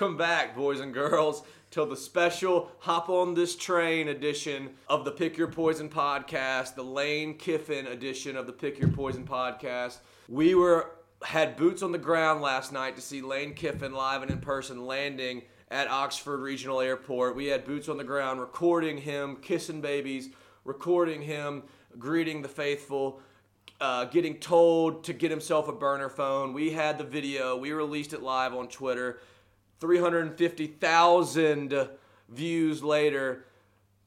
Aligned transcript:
Welcome 0.00 0.16
back, 0.16 0.56
boys 0.56 0.80
and 0.80 0.94
girls, 0.94 1.42
to 1.72 1.84
the 1.84 1.94
special 1.94 2.72
Hop 2.78 3.10
on 3.10 3.34
This 3.34 3.54
Train 3.54 4.08
edition 4.08 4.70
of 4.88 5.04
the 5.04 5.10
Pick 5.10 5.36
Your 5.36 5.48
Poison 5.48 5.90
podcast, 5.90 6.74
the 6.74 6.82
Lane 6.82 7.36
Kiffin 7.36 7.86
edition 7.86 8.34
of 8.34 8.46
the 8.46 8.52
Pick 8.54 8.78
Your 8.78 8.88
Poison 8.88 9.26
podcast. 9.26 9.98
We 10.26 10.54
were 10.54 10.92
had 11.22 11.54
boots 11.54 11.82
on 11.82 11.92
the 11.92 11.98
ground 11.98 12.40
last 12.40 12.72
night 12.72 12.96
to 12.96 13.02
see 13.02 13.20
Lane 13.20 13.52
Kiffin 13.52 13.92
live 13.92 14.22
and 14.22 14.30
in 14.30 14.38
person 14.38 14.86
landing 14.86 15.42
at 15.70 15.90
Oxford 15.90 16.38
Regional 16.38 16.80
Airport. 16.80 17.36
We 17.36 17.48
had 17.48 17.66
boots 17.66 17.90
on 17.90 17.98
the 17.98 18.04
ground 18.04 18.40
recording 18.40 18.96
him 18.96 19.36
kissing 19.36 19.82
babies, 19.82 20.30
recording 20.64 21.20
him 21.20 21.64
greeting 21.98 22.40
the 22.40 22.48
faithful 22.48 23.20
uh, 23.82 24.06
getting 24.06 24.36
told 24.38 25.04
to 25.04 25.12
get 25.12 25.30
himself 25.30 25.68
a 25.68 25.72
burner 25.72 26.08
phone. 26.08 26.54
We 26.54 26.70
had 26.70 26.96
the 26.96 27.04
video. 27.04 27.58
We 27.58 27.72
released 27.72 28.14
it 28.14 28.22
live 28.22 28.54
on 28.54 28.68
Twitter. 28.68 29.20
350,000 29.80 31.88
views 32.28 32.82
later, 32.82 33.46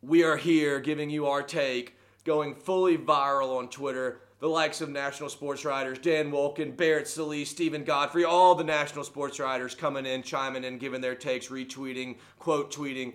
we 0.01 0.23
are 0.23 0.37
here 0.37 0.79
giving 0.79 1.09
you 1.09 1.25
our 1.27 1.41
take, 1.41 1.97
going 2.23 2.53
fully 2.55 2.97
viral 2.97 3.57
on 3.57 3.67
Twitter. 3.69 4.21
The 4.39 4.47
likes 4.47 4.79
of 4.81 4.89
national 4.89 5.29
sports 5.29 5.65
writers, 5.65 5.99
Dan 5.99 6.31
Wolken, 6.31 6.75
Barrett 6.75 7.07
Sallee, 7.07 7.45
Stephen 7.45 7.83
Godfrey, 7.83 8.25
all 8.25 8.55
the 8.55 8.63
national 8.63 9.05
sports 9.05 9.39
writers 9.39 9.73
coming 9.73 10.05
in, 10.05 10.21
chiming 10.21 10.65
in, 10.65 10.77
giving 10.77 11.01
their 11.01 11.15
takes, 11.15 11.47
retweeting, 11.47 12.17
quote 12.39 12.73
tweeting 12.73 13.13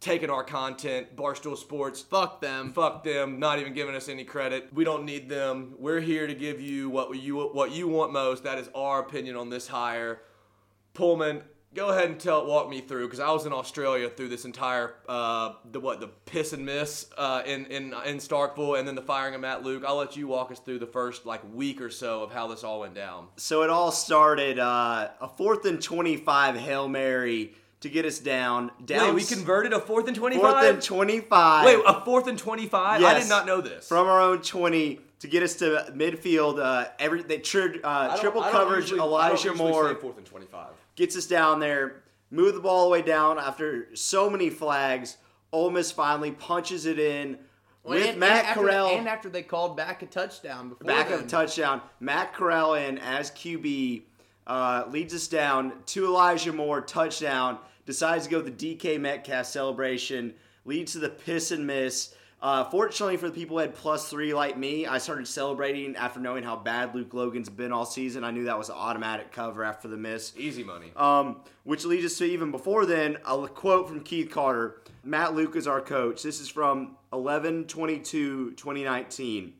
taking 0.00 0.30
our 0.30 0.44
content, 0.44 1.16
Barstool 1.16 1.56
Sports. 1.56 2.02
Fuck 2.02 2.40
them. 2.40 2.72
Fuck 2.72 3.02
them, 3.02 3.38
not 3.38 3.58
even 3.58 3.74
giving 3.74 3.94
us 3.94 4.08
any 4.08 4.24
credit. 4.24 4.68
We 4.72 4.84
don't 4.84 5.04
need 5.04 5.28
them. 5.28 5.74
We're 5.78 6.00
here 6.00 6.26
to 6.26 6.34
give 6.34 6.60
you 6.60 6.90
what 6.90 7.16
you 7.16 7.48
what 7.48 7.72
you 7.72 7.88
want 7.88 8.12
most. 8.12 8.44
That 8.44 8.58
is 8.58 8.68
our 8.74 9.00
opinion 9.00 9.36
on 9.36 9.50
this 9.50 9.66
hire. 9.66 10.22
Pullman, 10.94 11.42
go 11.76 11.90
ahead 11.90 12.10
and 12.10 12.18
tell 12.18 12.46
walk 12.46 12.68
me 12.68 12.80
through 12.80 13.06
because 13.06 13.20
I 13.20 13.30
was 13.30 13.46
in 13.46 13.52
Australia 13.52 14.08
through 14.08 14.28
this 14.28 14.44
entire 14.44 14.94
uh, 15.08 15.52
the 15.70 15.78
what 15.78 16.00
the 16.00 16.08
piss 16.08 16.52
and 16.52 16.64
miss 16.64 17.08
uh, 17.16 17.42
in 17.46 17.66
in 17.66 17.94
in 18.06 18.16
Starkville 18.16 18.78
and 18.78 18.88
then 18.88 18.94
the 18.94 19.02
firing 19.02 19.34
of 19.34 19.40
Matt 19.42 19.62
Luke. 19.62 19.84
I'll 19.86 19.96
let 19.96 20.16
you 20.16 20.26
walk 20.26 20.50
us 20.50 20.58
through 20.58 20.80
the 20.80 20.86
first 20.86 21.26
like 21.26 21.42
week 21.54 21.80
or 21.80 21.90
so 21.90 22.22
of 22.22 22.32
how 22.32 22.48
this 22.48 22.64
all 22.64 22.80
went 22.80 22.94
down. 22.94 23.28
So 23.36 23.62
it 23.62 23.70
all 23.70 23.92
started 23.92 24.58
uh, 24.58 25.10
a 25.20 25.28
fourth 25.28 25.64
and 25.66 25.80
twenty-five 25.80 26.56
hail 26.56 26.88
mary 26.88 27.54
to 27.80 27.88
get 27.90 28.06
us 28.06 28.18
down. 28.18 28.70
down 28.84 29.08
Wait, 29.08 29.14
we 29.14 29.24
converted 29.24 29.72
a 29.72 29.78
fourth 29.80 30.08
and 30.08 30.16
twenty-five. 30.16 30.52
fourth 30.52 30.64
and 30.64 30.82
twenty-five. 30.82 31.66
Wait, 31.66 31.78
a 31.86 32.04
fourth 32.04 32.26
and 32.26 32.38
twenty-five? 32.38 33.04
I 33.04 33.18
did 33.20 33.28
not 33.28 33.46
know 33.46 33.60
this. 33.60 33.86
from 33.86 34.06
our 34.08 34.20
own 34.20 34.40
twenty 34.40 35.00
to 35.20 35.28
get 35.28 35.42
us 35.42 35.54
to 35.56 35.86
midfield. 35.94 36.58
Uh, 36.58 36.88
every 36.98 37.22
they 37.22 37.38
tri- 37.38 37.78
uh, 37.84 38.16
triple 38.16 38.42
coverage. 38.42 38.84
usually- 38.90 39.00
Elijah 39.00 39.54
Moore 39.54 39.92
say 39.94 40.00
fourth 40.00 40.16
and 40.16 40.26
twenty-five. 40.26 40.70
Gets 40.96 41.16
us 41.16 41.26
down 41.26 41.60
there, 41.60 42.02
move 42.30 42.54
the 42.54 42.60
ball 42.60 42.78
all 42.78 42.84
the 42.84 42.90
way 42.90 43.02
down 43.02 43.38
after 43.38 43.94
so 43.94 44.28
many 44.28 44.50
flags. 44.50 45.16
Ole 45.52 45.70
Miss 45.70 45.92
finally 45.92 46.32
punches 46.32 46.86
it 46.86 46.98
in 46.98 47.38
with 47.84 48.04
and, 48.04 48.18
Matt 48.18 48.30
and 48.30 48.46
after, 48.48 48.60
Corral. 48.60 48.88
and 48.88 49.08
after 49.08 49.28
they 49.28 49.42
called 49.42 49.76
back 49.76 50.02
a 50.02 50.06
touchdown 50.06 50.70
before 50.70 50.86
back 50.86 51.08
then. 51.08 51.20
of 51.20 51.28
touchdown. 51.28 51.80
Matt 52.00 52.34
Corral 52.34 52.74
in 52.74 52.98
as 52.98 53.30
QB 53.30 54.02
uh, 54.46 54.84
leads 54.90 55.14
us 55.14 55.28
down 55.28 55.72
to 55.86 56.06
Elijah 56.06 56.52
Moore 56.52 56.80
touchdown. 56.80 57.58
Decides 57.84 58.24
to 58.24 58.30
go 58.30 58.40
the 58.40 58.50
DK 58.50 59.00
Metcalf 59.00 59.46
celebration. 59.46 60.34
Leads 60.64 60.92
to 60.92 60.98
the 60.98 61.08
piss 61.08 61.52
and 61.52 61.64
miss. 61.66 62.14
Uh, 62.42 62.64
fortunately 62.64 63.16
for 63.16 63.28
the 63.28 63.34
people 63.34 63.56
who 63.56 63.62
had 63.62 63.74
plus 63.74 64.08
three 64.08 64.34
like 64.34 64.58
me, 64.58 64.86
I 64.86 64.98
started 64.98 65.26
celebrating 65.26 65.96
after 65.96 66.20
knowing 66.20 66.44
how 66.44 66.56
bad 66.56 66.94
Luke 66.94 67.14
Logan's 67.14 67.48
been 67.48 67.72
all 67.72 67.86
season. 67.86 68.24
I 68.24 68.30
knew 68.30 68.44
that 68.44 68.58
was 68.58 68.68
an 68.68 68.76
automatic 68.76 69.32
cover 69.32 69.64
after 69.64 69.88
the 69.88 69.96
miss. 69.96 70.34
Easy 70.36 70.62
money. 70.62 70.92
Um, 70.96 71.40
which 71.64 71.84
leads 71.84 72.04
us 72.04 72.18
to 72.18 72.24
even 72.24 72.50
before 72.50 72.84
then, 72.84 73.16
a 73.26 73.48
quote 73.48 73.88
from 73.88 74.00
Keith 74.00 74.30
Carter. 74.30 74.82
Matt 75.02 75.34
Luke 75.34 75.56
is 75.56 75.66
our 75.66 75.80
coach. 75.80 76.22
This 76.22 76.40
is 76.40 76.48
from 76.48 76.96
11 77.12 77.66
22 77.66 78.52
2019. 78.52 79.54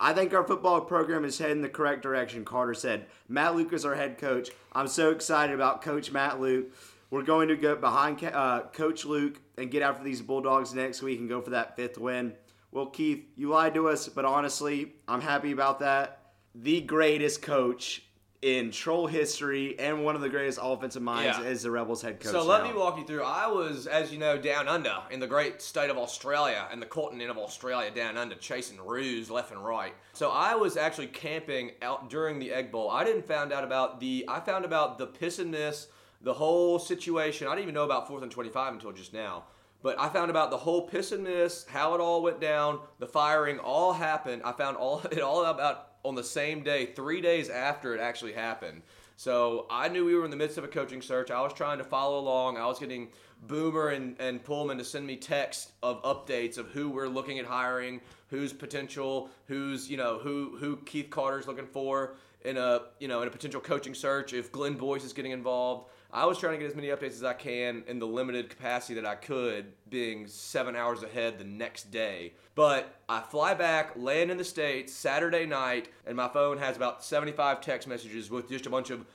I 0.00 0.12
think 0.12 0.34
our 0.34 0.42
football 0.42 0.80
program 0.80 1.24
is 1.24 1.38
heading 1.38 1.62
the 1.62 1.68
correct 1.68 2.02
direction, 2.02 2.44
Carter 2.44 2.74
said. 2.74 3.06
Matt 3.28 3.54
Luke 3.54 3.72
is 3.72 3.84
our 3.84 3.94
head 3.94 4.18
coach. 4.18 4.50
I'm 4.72 4.88
so 4.88 5.10
excited 5.10 5.54
about 5.54 5.82
Coach 5.82 6.10
Matt 6.10 6.40
Luke. 6.40 6.74
We're 7.12 7.20
going 7.20 7.48
to 7.48 7.56
go 7.56 7.76
behind 7.76 8.24
uh, 8.24 8.62
Coach 8.72 9.04
Luke 9.04 9.38
and 9.58 9.70
get 9.70 9.82
after 9.82 10.02
these 10.02 10.22
Bulldogs 10.22 10.72
next 10.72 11.02
week 11.02 11.20
and 11.20 11.28
go 11.28 11.42
for 11.42 11.50
that 11.50 11.76
fifth 11.76 11.98
win. 11.98 12.32
Well, 12.70 12.86
Keith, 12.86 13.26
you 13.36 13.50
lied 13.50 13.74
to 13.74 13.90
us, 13.90 14.08
but 14.08 14.24
honestly, 14.24 14.94
I'm 15.06 15.20
happy 15.20 15.52
about 15.52 15.80
that. 15.80 16.32
The 16.54 16.80
greatest 16.80 17.42
coach 17.42 18.02
in 18.40 18.70
troll 18.70 19.06
history 19.06 19.78
and 19.78 20.06
one 20.06 20.14
of 20.14 20.22
the 20.22 20.30
greatest 20.30 20.58
offensive 20.62 21.02
minds 21.02 21.36
Yeah. 21.38 21.44
is 21.44 21.62
the 21.64 21.70
Rebels 21.70 22.00
head 22.00 22.18
coach. 22.18 22.32
So 22.32 22.42
let 22.46 22.62
now. 22.64 22.70
me 22.72 22.78
walk 22.78 22.96
you 22.96 23.04
through. 23.04 23.24
I 23.24 23.46
was, 23.46 23.86
as 23.86 24.10
you 24.10 24.18
know, 24.18 24.38
down 24.38 24.66
under 24.66 24.96
in 25.10 25.20
the 25.20 25.26
great 25.26 25.60
state 25.60 25.90
of 25.90 25.98
Australia 25.98 26.66
and 26.72 26.80
the 26.80 26.86
continent 26.86 27.30
of 27.30 27.36
Australia 27.36 27.90
down 27.90 28.16
under, 28.16 28.36
chasing 28.36 28.80
ruse 28.80 29.30
left 29.30 29.52
and 29.52 29.62
right. 29.62 29.92
So 30.14 30.30
I 30.30 30.54
was 30.54 30.78
actually 30.78 31.08
camping 31.08 31.72
out 31.82 32.08
during 32.08 32.38
the 32.38 32.54
Egg 32.54 32.72
Bowl. 32.72 32.90
I 32.90 33.04
didn't 33.04 33.26
found 33.26 33.52
out 33.52 33.64
about 33.64 34.00
the. 34.00 34.24
I 34.28 34.40
found 34.40 34.64
about 34.64 34.96
the 34.96 35.06
piss 35.08 35.38
and 35.38 35.50
miss, 35.50 35.88
the 36.22 36.34
whole 36.34 36.78
situation. 36.78 37.46
I 37.46 37.50
didn't 37.50 37.64
even 37.64 37.74
know 37.74 37.84
about 37.84 38.08
fourth 38.08 38.22
and 38.22 38.32
twenty-five 38.32 38.72
until 38.72 38.92
just 38.92 39.12
now. 39.12 39.44
But 39.82 39.98
I 39.98 40.08
found 40.08 40.30
about 40.30 40.50
the 40.50 40.58
whole 40.58 40.86
piss 40.86 41.10
and 41.10 41.24
miss, 41.24 41.66
how 41.68 41.94
it 41.94 42.00
all 42.00 42.22
went 42.22 42.40
down, 42.40 42.78
the 43.00 43.06
firing, 43.06 43.58
all 43.58 43.92
happened. 43.92 44.42
I 44.44 44.52
found 44.52 44.76
all 44.76 45.00
it 45.10 45.20
all 45.20 45.44
about 45.44 45.88
on 46.04 46.14
the 46.14 46.24
same 46.24 46.62
day, 46.62 46.86
three 46.86 47.20
days 47.20 47.48
after 47.48 47.94
it 47.94 48.00
actually 48.00 48.32
happened. 48.32 48.82
So 49.16 49.66
I 49.70 49.88
knew 49.88 50.04
we 50.04 50.14
were 50.14 50.24
in 50.24 50.30
the 50.30 50.36
midst 50.36 50.58
of 50.58 50.64
a 50.64 50.68
coaching 50.68 51.00
search. 51.00 51.30
I 51.30 51.40
was 51.42 51.52
trying 51.52 51.78
to 51.78 51.84
follow 51.84 52.18
along. 52.18 52.56
I 52.56 52.66
was 52.66 52.78
getting 52.78 53.08
Boomer 53.46 53.88
and, 53.88 54.16
and 54.20 54.42
Pullman 54.42 54.78
to 54.78 54.84
send 54.84 55.06
me 55.06 55.16
text 55.16 55.72
of 55.82 56.02
updates 56.02 56.58
of 56.58 56.68
who 56.68 56.88
we're 56.88 57.08
looking 57.08 57.38
at 57.38 57.44
hiring, 57.44 58.00
who's 58.28 58.52
potential, 58.52 59.30
who's 59.46 59.90
you 59.90 59.96
know 59.96 60.18
who 60.18 60.56
who 60.58 60.76
Keith 60.78 61.10
Carter's 61.10 61.46
looking 61.46 61.66
for 61.66 62.14
in 62.44 62.56
a 62.56 62.82
you 62.98 63.08
know 63.08 63.22
in 63.22 63.28
a 63.28 63.30
potential 63.30 63.60
coaching 63.60 63.94
search. 63.94 64.32
If 64.32 64.52
Glenn 64.52 64.74
Boyce 64.74 65.04
is 65.04 65.12
getting 65.12 65.32
involved, 65.32 65.88
I 66.14 66.26
was 66.26 66.36
trying 66.36 66.52
to 66.52 66.58
get 66.58 66.68
as 66.68 66.76
many 66.76 66.88
updates 66.88 67.14
as 67.14 67.24
I 67.24 67.32
can 67.32 67.84
in 67.86 67.98
the 67.98 68.06
limited 68.06 68.50
capacity 68.50 68.94
that 69.00 69.06
I 69.06 69.14
could, 69.14 69.72
being 69.88 70.26
seven 70.26 70.76
hours 70.76 71.02
ahead 71.02 71.38
the 71.38 71.44
next 71.44 71.90
day. 71.90 72.34
But 72.54 72.94
I 73.08 73.20
fly 73.20 73.54
back, 73.54 73.92
land 73.96 74.30
in 74.30 74.36
the 74.36 74.44
States 74.44 74.92
Saturday 74.92 75.46
night, 75.46 75.88
and 76.06 76.14
my 76.14 76.28
phone 76.28 76.58
has 76.58 76.76
about 76.76 77.02
75 77.02 77.62
text 77.62 77.88
messages 77.88 78.30
with 78.30 78.50
just 78.50 78.66
a 78.66 78.70
bunch 78.70 78.90
of 78.90 79.06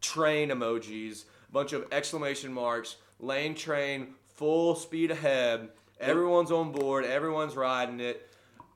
train 0.00 0.48
emojis, 0.48 1.24
a 1.50 1.52
bunch 1.52 1.74
of 1.74 1.86
exclamation 1.92 2.50
marks, 2.50 2.96
lane 3.20 3.54
train, 3.54 4.14
full 4.28 4.74
speed 4.74 5.10
ahead. 5.10 5.68
Everyone's 6.00 6.50
on 6.50 6.72
board, 6.72 7.04
everyone's 7.04 7.56
riding 7.56 8.00
it. 8.00 8.27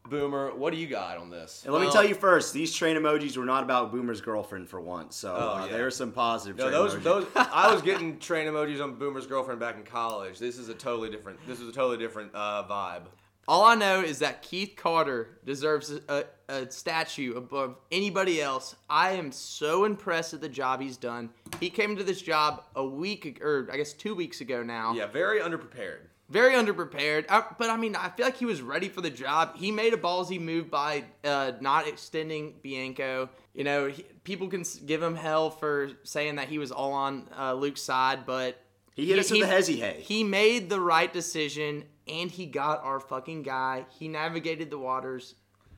Boomer, 0.09 0.55
what 0.55 0.73
do 0.73 0.79
you 0.79 0.89
got 0.89 1.17
on 1.17 1.31
this? 1.31 1.63
And 1.65 1.73
let 1.73 1.81
me 1.85 1.91
tell 1.91 2.05
you 2.05 2.15
first, 2.15 2.53
these 2.53 2.75
train 2.75 2.97
emojis 2.97 3.37
were 3.37 3.45
not 3.45 3.63
about 3.63 3.93
Boomer's 3.93 4.21
girlfriend 4.21 4.69
for 4.69 4.81
once. 4.81 5.17
So 5.17 5.33
Oh, 5.35 5.63
uh, 5.63 5.67
yeah. 5.67 5.73
there 5.73 5.87
are 5.87 5.91
some 5.93 6.13
positive 6.13 6.57
No, 6.59 6.65
train 6.65 6.73
those 6.73 6.95
emojis. 6.97 7.03
those 7.03 7.27
I 7.37 7.73
was 7.73 7.83
getting 7.83 8.19
train 8.19 8.47
emojis 8.47 8.83
on 8.83 8.97
Boomer's 8.97 9.27
girlfriend 9.27 9.61
back 9.61 9.77
in 9.77 9.85
college. 9.85 10.39
This 10.39 10.59
is 10.59 10.69
a 10.69 10.75
totally 10.75 11.09
different. 11.11 11.39
This 11.47 11.61
is 11.61 11.69
a 11.69 11.73
totally 11.73 11.99
different 11.99 12.33
uh, 12.35 12.65
vibe. 12.69 13.03
All 13.49 13.65
I 13.65 13.75
know 13.75 14.01
is 14.01 14.21
that 14.21 14.43
Keith 14.43 14.75
Carter 14.77 15.39
deserves 15.45 15.91
a, 16.09 16.25
a 16.49 16.71
statue 16.71 17.35
above 17.37 17.77
anybody 17.91 18.41
else. 18.41 18.77
I 18.89 19.13
am 19.13 19.33
so 19.33 19.85
impressed 19.85 20.33
at 20.33 20.41
the 20.41 20.49
job 20.49 20.81
he's 20.81 20.97
done. 20.97 21.31
He 21.59 21.69
came 21.69 21.97
to 21.97 22.05
this 22.05 22.23
job 22.23 22.63
a 22.77 22.85
week, 22.85 23.41
or 23.43 23.69
I 23.73 23.77
guess 23.79 23.95
two 23.95 24.15
weeks 24.15 24.41
ago 24.41 24.63
now. 24.63 24.95
Yeah, 24.95 25.07
very 25.07 25.41
underprepared. 25.41 26.03
Very 26.33 26.55
underprepared. 26.55 27.27
Uh, 27.29 27.43
but 27.59 27.69
I 27.69 27.77
mean, 27.77 27.95
I 27.95 28.09
feel 28.09 28.25
like 28.25 28.39
he 28.39 28.47
was 28.47 28.63
ready 28.63 28.89
for 28.89 29.03
the 29.03 29.11
job. 29.11 29.55
He 29.55 29.71
made 29.71 29.93
a 29.93 29.99
ballsy 29.99 30.41
move 30.41 30.71
by 30.71 31.05
uh, 31.25 31.53
not 31.61 31.87
extending 31.87 32.55
Bianco. 32.63 33.29
You 33.53 33.65
know, 33.65 33.89
he, 33.89 34.03
people 34.25 34.49
can 34.49 34.65
give 34.87 35.03
him 35.03 35.15
hell 35.15 35.51
for 35.51 35.91
saying 36.05 36.37
that 36.37 36.49
he 36.49 36.57
was 36.59 36.73
all 36.73 36.95
on 36.95 37.29
uh, 37.39 37.53
Luke's 37.53 37.83
side, 37.83 38.25
but 38.25 38.59
He 38.95 39.05
hit 39.07 39.19
us 39.19 39.31
with 39.31 39.43
the 39.43 39.47
hezzy 39.47 39.79
hay. 39.79 40.01
He 40.03 40.25
made 40.25 40.71
the 40.71 40.81
right 40.81 41.13
decision, 41.13 41.85
and 42.09 42.31
he 42.31 42.47
got 42.47 42.83
our 42.83 42.99
fucking 42.99 43.43
guy. 43.43 43.85
He 43.91 44.09
navigated 44.09 44.71
the 44.71 44.79
waters, 44.79 45.35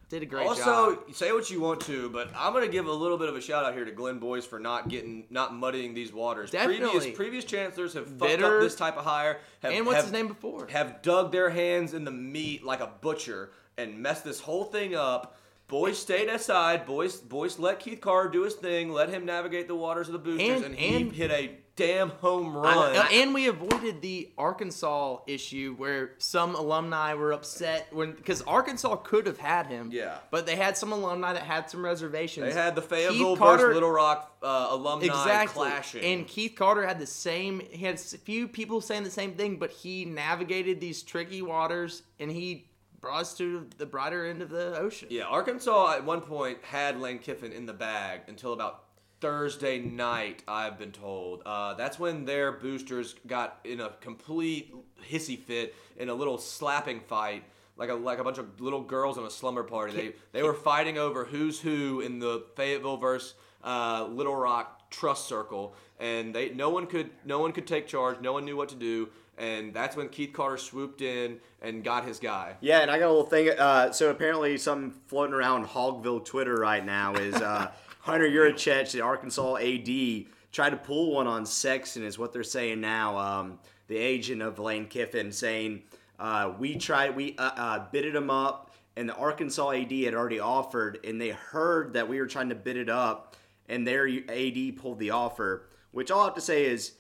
did 0.08 0.22
a 0.22 0.26
great 0.26 0.42
job. 0.46 0.50
also, 0.58 0.94
job. 0.96 1.14
say 1.14 1.32
what 1.32 1.50
you 1.50 1.60
want 1.60 1.80
to, 1.82 2.08
but 2.10 2.30
I'm 2.36 2.52
gonna 2.52 2.68
give 2.68 2.86
a 2.86 2.92
little 2.92 3.18
bit 3.18 3.28
of 3.28 3.36
a 3.36 3.40
shout 3.40 3.64
out 3.64 3.74
here 3.74 3.84
to 3.84 3.90
Glenn 3.92 4.18
Boyce 4.18 4.44
for 4.44 4.58
not 4.58 4.88
getting, 4.88 5.26
not 5.30 5.54
muddying 5.54 5.94
these 5.94 6.12
waters. 6.12 6.50
Definitely. 6.50 6.88
Previous 6.90 7.16
previous 7.16 7.44
chancellors 7.44 7.94
have 7.94 8.06
fucked 8.06 8.20
Bitter. 8.20 8.56
up 8.56 8.62
this 8.62 8.74
type 8.74 8.96
of 8.96 9.04
hire. 9.04 9.38
Have, 9.62 9.72
And 9.72 9.86
what's 9.86 9.96
have- 9.96 10.04
his 10.06 10.12
name 10.12 10.28
before? 10.28 10.66
Have 10.68 11.02
dug 11.02 11.32
their 11.32 11.50
hands 11.50 11.94
in 11.94 12.04
the 12.04 12.10
meat 12.12 12.64
like 12.64 12.80
a 12.80 12.90
butcher 13.00 13.50
and 13.78 13.98
messed 13.98 14.24
this 14.24 14.40
whole 14.40 14.64
thing 14.64 14.94
up. 14.94 15.36
Boyce 15.66 15.98
stayed 15.98 16.28
aside. 16.28 16.84
Boyce, 16.86 17.16
Boyce 17.16 17.58
let 17.58 17.80
Keith 17.80 18.00
Carr 18.00 18.28
do 18.28 18.42
his 18.42 18.54
thing. 18.54 18.92
Let 18.92 19.08
him 19.08 19.24
navigate 19.24 19.66
the 19.66 19.74
waters 19.74 20.08
of 20.08 20.12
the 20.12 20.18
boosters, 20.18 20.56
and, 20.62 20.64
And- 20.66 20.78
he 20.78 20.96
and 20.96 21.12
hit 21.12 21.30
a 21.30 21.56
damn 21.76 22.10
home 22.10 22.56
run. 22.56 22.96
Uh, 22.96 23.06
and 23.12 23.34
we 23.34 23.48
avoided 23.48 24.00
the 24.00 24.30
Arkansas 24.38 25.18
issue 25.26 25.74
where 25.76 26.12
some 26.18 26.54
alumni 26.54 27.14
were 27.14 27.32
upset 27.32 27.88
when 27.92 28.12
because 28.12 28.42
Arkansas 28.42 28.96
could 28.96 29.26
have 29.26 29.38
had 29.38 29.66
him. 29.66 29.90
Yeah. 29.92 30.18
But 30.30 30.46
they 30.46 30.56
had 30.56 30.76
some 30.76 30.92
alumni 30.92 31.32
that 31.32 31.42
had 31.42 31.70
some 31.70 31.84
reservations. 31.84 32.46
they 32.46 32.60
had 32.60 32.74
the 32.74 32.82
Fayetteville 32.82 33.36
Carter- 33.36 33.66
versus 33.66 33.74
Little 33.74 33.90
Rock 33.90 34.36
uh, 34.42 34.68
alumni 34.70 35.06
exactly. 35.06 35.68
clashing. 35.68 36.04
And 36.04 36.26
Keith 36.26 36.54
Carter 36.54 36.86
had 36.86 36.98
the 36.98 37.06
same. 37.06 37.60
He 37.70 37.84
had 37.84 37.96
a 37.96 37.98
few 37.98 38.46
people 38.48 38.80
saying 38.80 39.04
the 39.04 39.10
same 39.10 39.34
thing, 39.34 39.56
but 39.56 39.70
he 39.70 40.04
navigated 40.04 40.80
these 40.80 41.02
tricky 41.02 41.42
waters 41.42 42.02
and 42.20 42.30
he 42.30 42.68
brought 43.00 43.20
us 43.20 43.36
to 43.36 43.68
the 43.76 43.84
brighter 43.84 44.24
end 44.24 44.40
of 44.40 44.48
the 44.48 44.78
ocean. 44.78 45.08
Yeah, 45.10 45.24
Arkansas 45.24 45.96
at 45.96 46.04
one 46.04 46.22
point 46.22 46.58
had 46.62 46.98
Lane 46.98 47.18
Kiffin 47.18 47.52
in 47.52 47.66
the 47.66 47.74
bag 47.74 48.22
until 48.28 48.54
about 48.54 48.83
Thursday 49.24 49.78
night, 49.78 50.42
I've 50.46 50.78
been 50.78 50.92
told. 50.92 51.40
Uh, 51.46 51.72
that's 51.72 51.98
when 51.98 52.26
their 52.26 52.52
boosters 52.52 53.14
got 53.26 53.58
in 53.64 53.80
a 53.80 53.88
complete 54.02 54.74
hissy 55.10 55.38
fit 55.38 55.74
in 55.96 56.10
a 56.10 56.14
little 56.14 56.36
slapping 56.36 57.00
fight. 57.00 57.42
Like 57.78 57.88
a 57.88 57.94
like 57.94 58.18
a 58.18 58.24
bunch 58.24 58.36
of 58.36 58.60
little 58.60 58.82
girls 58.82 59.16
in 59.16 59.24
a 59.24 59.30
slumber 59.30 59.62
party. 59.62 59.96
They 59.96 60.12
they 60.32 60.42
were 60.42 60.52
fighting 60.52 60.98
over 60.98 61.24
who's 61.24 61.58
who 61.58 62.02
in 62.02 62.18
the 62.18 62.44
Fayetteville 62.54 62.98
versus 62.98 63.32
uh, 63.64 64.06
Little 64.10 64.36
Rock 64.36 64.90
trust 64.90 65.26
circle, 65.26 65.74
and 65.98 66.34
they 66.34 66.50
no 66.50 66.68
one 66.68 66.86
could 66.86 67.08
no 67.24 67.38
one 67.38 67.52
could 67.52 67.66
take 67.66 67.86
charge. 67.86 68.20
No 68.20 68.34
one 68.34 68.44
knew 68.44 68.58
what 68.58 68.68
to 68.68 68.76
do, 68.76 69.08
and 69.38 69.72
that's 69.72 69.96
when 69.96 70.10
Keith 70.10 70.34
Carter 70.34 70.58
swooped 70.58 71.00
in 71.00 71.40
and 71.62 71.82
got 71.82 72.04
his 72.04 72.18
guy. 72.18 72.56
Yeah, 72.60 72.80
and 72.80 72.90
I 72.90 72.98
got 72.98 73.06
a 73.06 73.08
little 73.08 73.24
thing. 73.24 73.48
Uh, 73.58 73.90
so 73.90 74.10
apparently, 74.10 74.58
something 74.58 74.92
floating 75.06 75.34
around 75.34 75.66
Hogville 75.66 76.22
Twitter 76.24 76.56
right 76.56 76.84
now 76.84 77.14
is 77.14 77.34
uh, 77.34 77.72
Hunter 78.04 78.28
Yurachek, 78.28 78.92
the 78.92 79.00
Arkansas 79.00 79.56
AD, 79.56 80.26
tried 80.52 80.70
to 80.70 80.76
pull 80.76 81.12
one 81.12 81.26
on 81.26 81.46
Sexton, 81.46 82.04
is 82.04 82.18
what 82.18 82.34
they're 82.34 82.42
saying 82.42 82.78
now. 82.78 83.16
Um, 83.16 83.58
the 83.86 83.96
agent 83.96 84.42
of 84.42 84.58
Lane 84.58 84.88
Kiffin 84.88 85.32
saying 85.32 85.84
uh, 86.18 86.52
we 86.58 86.76
tried, 86.76 87.16
we 87.16 87.34
uh, 87.38 87.50
uh, 87.56 87.86
bidded 87.92 88.14
him 88.14 88.28
up, 88.28 88.74
and 88.96 89.08
the 89.08 89.14
Arkansas 89.14 89.70
AD 89.70 89.90
had 89.90 90.12
already 90.12 90.38
offered, 90.38 90.98
and 91.02 91.18
they 91.18 91.30
heard 91.30 91.94
that 91.94 92.06
we 92.06 92.20
were 92.20 92.26
trying 92.26 92.50
to 92.50 92.54
bid 92.54 92.76
it 92.76 92.90
up, 92.90 93.36
and 93.70 93.86
their 93.86 94.06
AD 94.06 94.76
pulled 94.76 94.98
the 94.98 95.08
offer. 95.08 95.70
Which 95.92 96.10
all 96.10 96.20
I 96.20 96.24
have 96.24 96.34
to 96.34 96.42
say 96.42 96.66
is, 96.66 96.92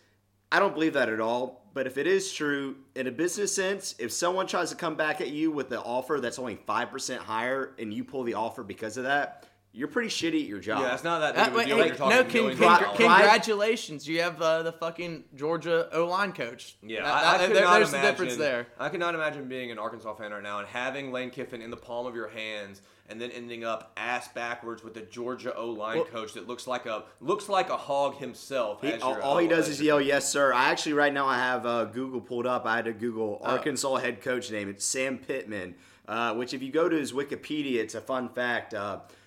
I 0.50 0.58
don't 0.58 0.72
believe 0.72 0.94
that 0.94 1.10
at 1.10 1.20
all. 1.20 1.66
But 1.74 1.86
if 1.86 1.98
it 1.98 2.06
is 2.06 2.32
true, 2.32 2.76
in 2.94 3.08
a 3.08 3.12
business 3.12 3.54
sense, 3.54 3.94
if 3.98 4.10
someone 4.10 4.46
tries 4.46 4.70
to 4.70 4.76
come 4.76 4.94
back 4.94 5.20
at 5.20 5.28
you 5.28 5.50
with 5.50 5.68
the 5.68 5.82
offer 5.82 6.18
that's 6.18 6.38
only 6.38 6.56
5% 6.56 7.18
higher 7.18 7.74
and 7.78 7.92
you 7.92 8.04
pull 8.04 8.22
the 8.22 8.34
offer 8.34 8.62
because 8.62 8.96
of 8.96 9.04
that, 9.04 9.48
you're 9.74 9.88
pretty 9.88 10.08
shitty 10.08 10.42
at 10.42 10.48
your 10.48 10.60
job. 10.60 10.80
Yeah, 10.82 10.94
it's 10.94 11.02
not 11.04 11.18
that 11.18 11.34
big 11.34 11.42
Uh, 11.42 11.46
of 11.48 11.56
a 11.56 11.64
deal. 11.64 11.76
hey, 11.76 11.80
when 11.80 11.88
you're 11.88 11.96
talking 11.96 12.16
no, 12.16 12.22
con- 12.22 12.30
con- 12.32 12.50
of 12.52 12.58
Congr- 12.58 12.60
dollars. 12.80 12.98
con- 12.98 13.18
congratulations! 13.18 14.08
You 14.08 14.22
have 14.22 14.40
uh, 14.40 14.62
the 14.62 14.72
fucking 14.72 15.24
Georgia 15.34 15.88
O 15.92 16.06
line 16.06 16.32
coach. 16.32 16.76
Yeah, 16.82 17.02
That- 17.02 17.12
I, 17.12 17.18
I 17.34 17.38
that- 17.38 17.46
could 17.48 17.56
there- 17.56 17.64
not 17.64 17.74
there's 17.74 17.88
imagine, 17.90 18.04
the 18.06 18.10
difference 18.12 18.36
there. 18.36 18.66
I 18.78 18.88
cannot 18.88 19.14
imagine 19.14 19.48
being 19.48 19.70
an 19.70 19.78
Arkansas 19.78 20.14
fan 20.14 20.32
right 20.32 20.42
now 20.42 20.60
and 20.60 20.68
having 20.68 21.12
Lane 21.12 21.30
Kiffin 21.30 21.60
in 21.60 21.70
the 21.70 21.76
palm 21.76 22.06
of 22.06 22.14
your 22.14 22.28
hands 22.28 22.80
and 23.08 23.20
then 23.20 23.30
ending 23.32 23.64
up 23.64 23.92
ass 23.98 24.28
backwards 24.28 24.82
with 24.82 24.94
the 24.94 25.02
Georgia 25.02 25.54
O 25.56 25.70
line 25.70 25.96
Well- 25.96 26.06
coach 26.06 26.32
that 26.34 26.46
looks 26.46 26.66
like 26.66 26.86
a 26.86 27.04
looks 27.20 27.48
like 27.48 27.68
a 27.68 27.76
hog 27.76 28.16
himself. 28.18 28.80
He- 28.80 28.92
as 28.92 29.02
all, 29.02 29.12
your 29.14 29.22
all 29.22 29.38
he 29.38 29.48
does 29.48 29.68
is 29.68 29.80
yell, 29.80 30.00
"Yes, 30.00 30.30
sir." 30.30 30.52
I 30.54 30.70
actually 30.70 30.92
right 30.94 31.12
now 31.12 31.26
I 31.26 31.36
have 31.36 31.66
uh, 31.66 31.84
Google 31.86 32.20
pulled 32.20 32.46
up. 32.46 32.64
I 32.64 32.76
had 32.76 32.84
to 32.84 32.92
Google 32.92 33.40
Oh. 33.42 33.50
Arkansas 33.50 33.96
head 33.96 34.22
coach 34.22 34.50
name. 34.50 34.68
It's 34.68 34.84
Sam 34.84 35.18
Pittman. 35.18 35.74
Uh, 36.06 36.34
which, 36.34 36.52
if 36.52 36.62
you 36.62 36.70
go 36.70 36.86
to 36.86 36.94
his 36.96 37.14
Wikipedia, 37.14 37.76
it's 37.76 37.94
a 37.94 38.00
fun 38.00 38.28
fact. 38.28 38.74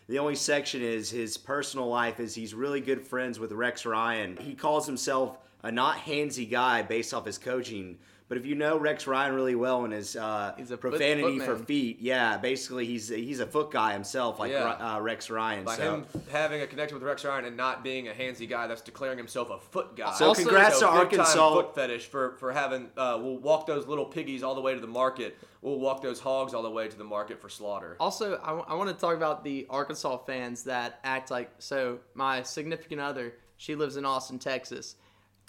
The 0.08 0.20
only 0.20 0.36
section 0.36 0.82
is 0.82 1.10
his 1.10 1.38
personal 1.38 1.88
life. 1.88 2.22
Is 2.22 2.34
he's 2.34 2.54
really 2.54 2.80
good 2.80 3.06
friends 3.06 3.40
with 3.40 3.52
Rex 3.52 3.86
Ryan. 3.86 4.38
He 4.38 4.56
calls 4.56 4.86
himself 4.86 5.38
a 5.64 5.72
not 5.72 5.98
handsy 5.98 6.50
guy 6.50 6.82
based 6.82 7.14
off 7.14 7.26
his 7.26 7.38
coaching. 7.38 7.98
But 8.30 8.38
if 8.38 8.46
you 8.46 8.56
know 8.56 8.78
Rex 8.78 9.08
Ryan 9.08 9.34
really 9.36 9.56
well 9.56 9.86
and 9.86 9.94
his 9.94 10.18
uh, 10.18 10.54
He's 10.58 10.70
a 10.70 10.76
foot- 10.76 10.92
profanity 10.92 11.40
for 11.40 11.56
feet, 11.56 12.00
yeah, 12.02 12.38
basically 12.38 12.86
he's 12.86 13.08
he's 13.08 13.40
a 13.40 13.46
foot 13.46 13.72
guy 13.72 13.94
himself, 13.94 14.38
like 14.38 14.52
Yeah. 14.52 14.96
uh, 14.96 15.00
Rex 15.00 15.30
Ryan. 15.30 15.64
By 15.64 15.78
so. 15.78 15.96
him 15.96 16.06
having 16.30 16.62
a 16.62 16.68
connection 16.68 16.96
with 17.00 17.04
Rex 17.08 17.24
Ryan 17.24 17.46
and 17.46 17.56
not 17.56 17.86
being 17.86 18.10
a 18.10 18.12
handsy 18.12 18.48
guy, 18.50 18.68
that's 18.68 18.82
declaring 18.82 19.18
himself 19.18 19.50
a 19.50 19.60
foot 19.60 19.96
guy. 19.96 20.14
So 20.16 20.28
Also- 20.28 20.44
congrats 20.44 20.80
to 20.80 20.86
big 20.86 20.90
time 20.92 21.00
Arkansas. 21.00 21.54
foot 21.54 21.76
fetish 21.76 22.08
for 22.08 22.32
for 22.38 22.52
having. 22.52 22.90
Uh, 22.98 23.18
we'll 23.22 23.38
walk 23.38 23.66
those 23.66 23.88
little 23.88 24.06
piggies 24.06 24.44
all 24.44 24.56
the 24.56 24.62
way 24.62 24.74
to 24.74 24.82
the 24.82 24.88
market. 24.88 25.38
We'll 25.62 25.80
walk 25.80 26.02
those 26.02 26.20
hogs 26.20 26.54
all 26.54 26.64
the 26.64 26.70
way 26.70 26.88
to 26.90 26.98
the 26.98 27.04
market 27.06 27.42
for 27.42 27.48
slaughter. 27.50 27.96
Also, 28.00 28.36
I, 28.44 28.74
want 28.76 28.90
to 28.90 28.96
talk 28.96 29.16
about 29.16 29.44
the 29.44 29.66
Arkansas 29.70 30.18
fans 30.20 30.64
that 30.64 31.00
act 31.04 31.32
like 31.32 31.50
so. 31.60 32.00
My 32.14 32.44
significant 32.44 33.00
other, 33.02 33.36
she 33.56 33.74
lives 33.76 33.96
in 33.98 34.06
Austin, 34.06 34.38
Texas. 34.38 34.96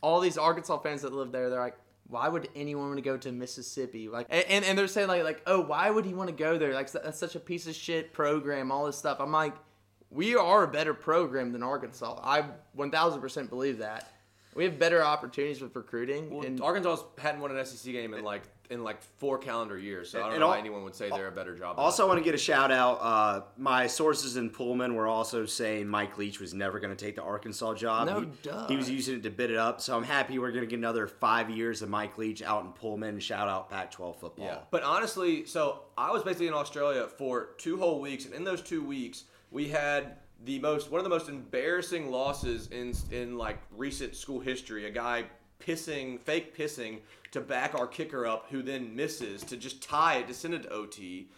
All 0.01 0.21
these 0.21 0.39
Arkansas 0.39 0.79
fans 0.79 1.03
that 1.03 1.13
live 1.13 1.31
there, 1.33 1.51
they're 1.51 1.61
like, 1.61 1.77
why 2.09 2.29
would 2.29 2.49
anyone 2.57 2.87
want 2.87 2.97
to 2.97 3.03
go 3.03 3.17
to 3.17 3.31
Mississippi? 3.31 4.09
Like, 4.09 4.27
and, 4.31 4.65
and, 4.65 4.79
they're 4.79 4.89
saying 4.89 5.09
like, 5.09 5.23
like, 5.25 5.43
oh, 5.47 5.61
why 5.61 5.91
would 5.91 6.07
he 6.07 6.15
want 6.15 6.31
to 6.31 6.35
go 6.35 6.57
there? 6.57 6.73
Like, 6.73 6.91
that's 6.91 7.19
such 7.19 7.37
a 7.37 7.41
piece 7.41 7.67
of 7.67 7.75
shit 7.75 8.13
program. 8.13 8.73
All 8.73 8.87
this 8.87 8.97
stuff. 8.97 9.21
I'm 9.21 9.33
like, 9.33 9.55
we 10.11 10.35
are 10.35 10.65
a 10.65 10.69
better 10.69 10.95
program 10.95 11.53
than 11.53 11.63
Arkansas. 11.63 12.19
I 12.23 12.45
1,000% 12.77 13.51
believe 13.51 13.79
that. 13.79 14.11
We 14.59 14.65
have 14.65 14.77
better 14.77 15.05
opportunities 15.05 15.61
with 15.61 15.77
recruiting. 15.77 16.31
Well, 16.31 16.45
and 16.45 16.61
Arkansas 16.61 17.05
hadn't 17.17 17.41
won 17.41 17.57
an 17.57 17.65
SEC 17.65 17.93
game 17.93 18.13
in 18.13 18.25
like 18.25 18.43
in 18.71 18.83
like 18.83 19.01
four 19.01 19.39
calendar 19.39 19.79
years, 19.79 20.11
so 20.11 20.21
I 20.21 20.31
don't 20.31 20.41
know 20.41 20.47
al- 20.47 20.51
why 20.51 20.59
anyone 20.59 20.83
would 20.83 20.97
say 20.97 21.09
they're 21.09 21.29
a 21.29 21.31
better 21.31 21.57
job. 21.57 21.77
Also, 21.79 22.05
I 22.05 22.09
want 22.09 22.19
to 22.19 22.25
get 22.25 22.35
a 22.35 22.39
shout 22.39 22.73
out. 22.73 22.95
Uh, 22.95 23.43
my 23.57 23.87
sources 23.87 24.37
in 24.37 24.51
Pullman 24.51 24.97
were 24.97 25.07
also 25.07 25.47
saying 25.47 25.87
Mike 25.87 26.19
Leach 26.19 26.41
was 26.41 26.55
never 26.55 26.81
going 26.81 26.95
to 26.95 27.05
take 27.05 27.15
the 27.15 27.23
Arkansas 27.23 27.75
job. 27.75 28.09
No 28.09 28.21
he, 28.23 28.27
duh. 28.43 28.67
he 28.67 28.77
was 28.77 28.91
using 28.91 29.19
it 29.19 29.23
to 29.23 29.31
bid 29.31 29.53
it 29.53 29.57
up. 29.57 29.81
So 29.81 29.97
I'm 29.97 30.03
happy 30.03 30.41
we're 30.41 30.51
going 30.51 30.65
to 30.65 30.69
get 30.69 30.81
another 30.81 31.07
five 31.07 31.51
years 31.51 31.81
of 31.81 31.89
Mike 31.89 32.19
Leach 32.19 32.43
out 32.43 32.65
in 32.65 32.73
Pullman. 32.73 33.21
Shout 33.21 33.47
out 33.47 33.71
Pac-12 33.71 34.17
football. 34.17 34.45
Yeah, 34.45 34.59
but 34.73 34.83
honestly, 34.83 35.47
so 35.47 35.83
I 35.97 36.11
was 36.11 36.25
basically 36.25 36.49
in 36.49 36.55
Australia 36.55 37.07
for 37.07 37.51
two 37.59 37.79
whole 37.79 38.01
weeks, 38.01 38.25
and 38.25 38.35
in 38.35 38.43
those 38.43 38.61
two 38.61 38.83
weeks, 38.83 39.23
we 39.53 39.69
had 39.69 40.17
the 40.45 40.59
most 40.61 40.91
one 40.91 40.99
of 40.99 41.05
the 41.05 41.11
most 41.11 41.29
embarrassing 41.29 42.11
losses 42.11 42.69
in 42.69 42.95
in 43.11 43.37
like 43.37 43.59
recent 43.77 44.15
school 44.15 44.41
history. 44.41 44.87
A 44.87 44.91
guy 44.91 45.25
pissing, 45.61 46.21
fake 46.21 46.57
pissing 46.57 46.99
to 47.33 47.41
back 47.41 47.75
our 47.75 47.87
kicker 47.87 48.27
up, 48.27 48.47
who 48.51 48.63
then 48.63 48.95
misses 48.95 49.43
to 49.43 49.57
just 49.57 49.83
tie 49.83 50.19
it 50.19 50.29
to 50.29 50.35
send 50.35 50.55
it 50.55 50.63
to 50.63 50.71
OT. 50.71 51.29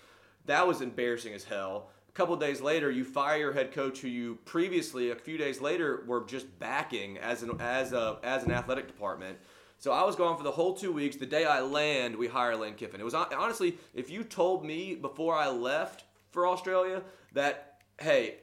That 0.46 0.66
was 0.66 0.80
embarrassing 0.80 1.34
as 1.34 1.44
hell. 1.44 1.90
A 2.08 2.12
couple 2.12 2.36
days 2.36 2.60
later, 2.60 2.90
you 2.90 3.04
fire 3.04 3.38
your 3.38 3.52
head 3.52 3.72
coach, 3.72 4.00
who 4.00 4.08
you 4.08 4.38
previously, 4.44 5.10
a 5.10 5.16
few 5.16 5.38
days 5.38 5.60
later, 5.60 6.02
were 6.06 6.24
just 6.26 6.58
backing 6.58 7.18
as 7.18 7.42
an 7.42 7.52
as 7.60 7.92
a 7.92 8.18
as 8.22 8.44
an 8.44 8.50
athletic 8.50 8.86
department. 8.86 9.38
So 9.78 9.92
I 9.92 10.04
was 10.04 10.14
gone 10.14 10.36
for 10.36 10.42
the 10.42 10.50
whole 10.50 10.74
two 10.74 10.92
weeks. 10.92 11.16
The 11.16 11.24
day 11.24 11.46
I 11.46 11.60
land, 11.60 12.14
we 12.14 12.26
hire 12.28 12.54
Lane 12.54 12.74
Kiffin. 12.74 13.00
It 13.00 13.04
was 13.04 13.14
honestly, 13.14 13.78
if 13.94 14.10
you 14.10 14.24
told 14.24 14.62
me 14.62 14.94
before 14.94 15.34
I 15.34 15.48
left 15.48 16.04
for 16.30 16.46
Australia 16.46 17.02
that 17.32 17.69
hey, 18.00 18.36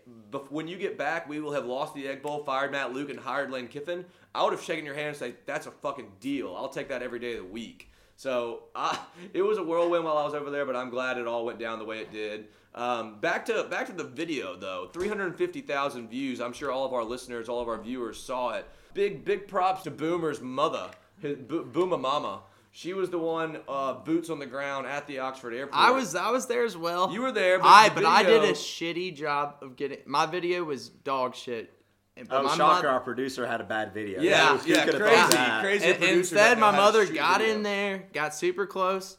when 0.50 0.68
you 0.68 0.78
get 0.78 0.98
back, 0.98 1.28
we 1.28 1.40
will 1.40 1.52
have 1.52 1.66
lost 1.66 1.96
the 1.96 2.08
Egg 2.08 2.22
Bowl, 2.22 2.44
fired 2.44 2.72
Matt 2.72 2.94
Luke, 2.94 3.10
and 3.10 3.20
hired 3.20 3.52
Lane 3.52 3.68
Kiffin, 3.68 4.06
I 4.34 4.44
would 4.44 4.54
have 4.54 4.62
shaken 4.62 4.86
your 4.86 4.94
hand 4.94 5.10
and 5.10 5.18
say 5.18 5.34
that's 5.46 5.66
a 5.66 5.72
fucking 5.72 6.12
deal. 6.20 6.56
I'll 6.56 6.70
take 6.70 6.90
that 6.90 7.02
every 7.02 7.20
day 7.20 7.34
of 7.34 7.40
the 7.40 7.52
week. 7.52 7.90
So 8.16 8.64
it 9.34 9.42
was 9.42 9.58
a 9.58 9.64
whirlwind 9.64 10.04
while 10.04 10.18
I 10.18 10.26
was 10.26 10.36
over 10.36 10.52
there, 10.52 10.66
but 10.66 10.76
I'm 10.76 10.90
glad 10.92 11.18
it 11.18 11.28
all 11.28 11.44
went 11.44 11.60
down 11.60 11.80
the 11.80 11.86
way 11.86 12.00
it 12.00 12.12
did. 12.12 12.48
Um, 12.76 13.20
back 13.20 13.46
to 13.48 13.64
back 13.64 13.88
to 13.88 13.94
the 13.94 14.04
video 14.04 14.56
though, 14.56 14.90
350,000 14.94 16.08
views. 16.08 16.40
I'm 16.40 16.54
sure 16.54 16.72
all 16.72 16.86
of 16.86 16.94
our 16.94 17.04
listeners, 17.04 17.50
all 17.50 17.60
of 17.60 17.68
our 17.68 17.82
viewers 17.82 18.22
saw 18.22 18.52
it. 18.52 18.68
Big 18.94 19.26
big 19.26 19.48
props 19.48 19.84
to 19.84 19.92
Boomer's 19.92 20.42
mother, 20.42 20.92
his 21.20 21.38
Bo- 21.38 21.64
Boomer 21.64 21.98
Mama. 21.98 22.42
She 22.78 22.94
was 22.94 23.10
the 23.10 23.18
one 23.18 23.58
uh, 23.68 23.96
boots 23.96 24.30
on 24.30 24.38
the 24.38 24.46
ground 24.46 24.86
at 24.86 25.08
the 25.08 25.18
Oxford 25.18 25.52
airport. 25.52 25.82
I 25.82 25.90
was 25.90 26.14
I 26.14 26.30
was 26.30 26.46
there 26.46 26.64
as 26.64 26.78
well. 26.78 27.12
You 27.12 27.24
were 27.24 27.32
there, 27.32 27.58
but 27.58 27.66
I 27.66 27.90
the 27.90 27.96
but 27.96 28.06
I 28.06 28.22
did 28.22 28.44
a 28.44 28.52
shitty 28.52 29.16
job 29.16 29.56
of 29.64 29.76
getting 29.76 29.98
my 30.06 30.28
video 30.28 30.64
was 30.64 30.90
dog 30.90 31.34
shit. 31.34 31.74
And- 32.16 32.28
but 32.30 32.42
Oh, 32.42 32.44
my 32.44 32.56
shocker! 32.56 32.88
mo- 32.88 32.94
our 32.94 33.00
producer 33.00 33.48
had 33.48 33.62
a 33.62 33.64
bad 33.64 33.96
video. 33.96 34.22
Yeah, 34.22 34.58
Who 34.60 34.70
yeah, 34.72 34.86
could've 34.86 35.02
crazy, 35.02 35.38
crazy. 35.62 35.86
and- 35.90 35.98
producer 35.98 36.20
instead, 36.20 36.60
my 36.60 36.70
mother 36.70 37.06
got 37.12 37.40
video. 37.40 37.56
in 37.56 37.64
there, 37.64 38.08
got 38.14 38.36
super 38.36 38.68
close. 38.68 39.18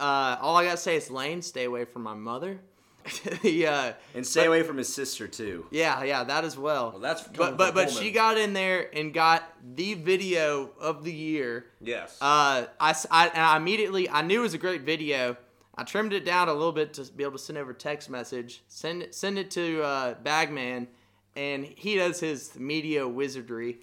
Uh, 0.00 0.36
all 0.40 0.56
I 0.56 0.64
gotta 0.64 0.76
say 0.76 0.96
is 0.96 1.08
Lane, 1.08 1.42
stay 1.42 1.62
away 1.62 1.84
from 1.84 2.02
my 2.02 2.14
mother. 2.14 2.60
the, 3.42 3.66
uh, 3.66 3.92
And 4.14 4.26
stay 4.26 4.46
away 4.46 4.62
from 4.62 4.76
his 4.78 4.92
sister 4.92 5.28
too. 5.28 5.66
yeah, 5.70 6.02
yeah, 6.02 6.24
that 6.24 6.44
as 6.44 6.56
well. 6.58 6.90
Well, 6.92 7.00
that's 7.00 7.22
but 7.22 7.56
but 7.56 7.74
but 7.74 7.90
she 7.90 8.10
got 8.10 8.38
in 8.38 8.52
there 8.52 8.88
and 8.96 9.12
got 9.14 9.42
the 9.74 9.94
video 9.94 10.70
of 10.80 11.04
the 11.04 11.12
year. 11.12 11.66
Yes. 11.80 12.16
Uh, 12.20 12.66
I, 12.80 12.94
I- 13.10 13.28
I 13.34 13.56
immediately 13.56 14.08
I 14.10 14.22
knew 14.22 14.40
it 14.40 14.42
was 14.42 14.54
a 14.54 14.58
great 14.58 14.82
video. 14.82 15.36
I 15.78 15.84
trimmed 15.84 16.12
it 16.14 16.24
down 16.24 16.48
a 16.48 16.54
little 16.54 16.72
bit 16.72 16.94
to 16.94 17.04
be 17.12 17.22
able 17.22 17.32
to 17.32 17.38
send 17.38 17.58
over 17.58 17.72
text 17.74 18.08
message. 18.08 18.62
Send 18.68 19.02
it 19.02 19.14
send 19.14 19.38
it 19.38 19.50
to 19.52 19.82
uh, 19.82 20.14
Bagman, 20.22 20.88
and 21.36 21.64
he 21.64 21.96
does 21.96 22.18
his 22.20 22.58
media 22.58 23.06
wizardry. 23.06 23.78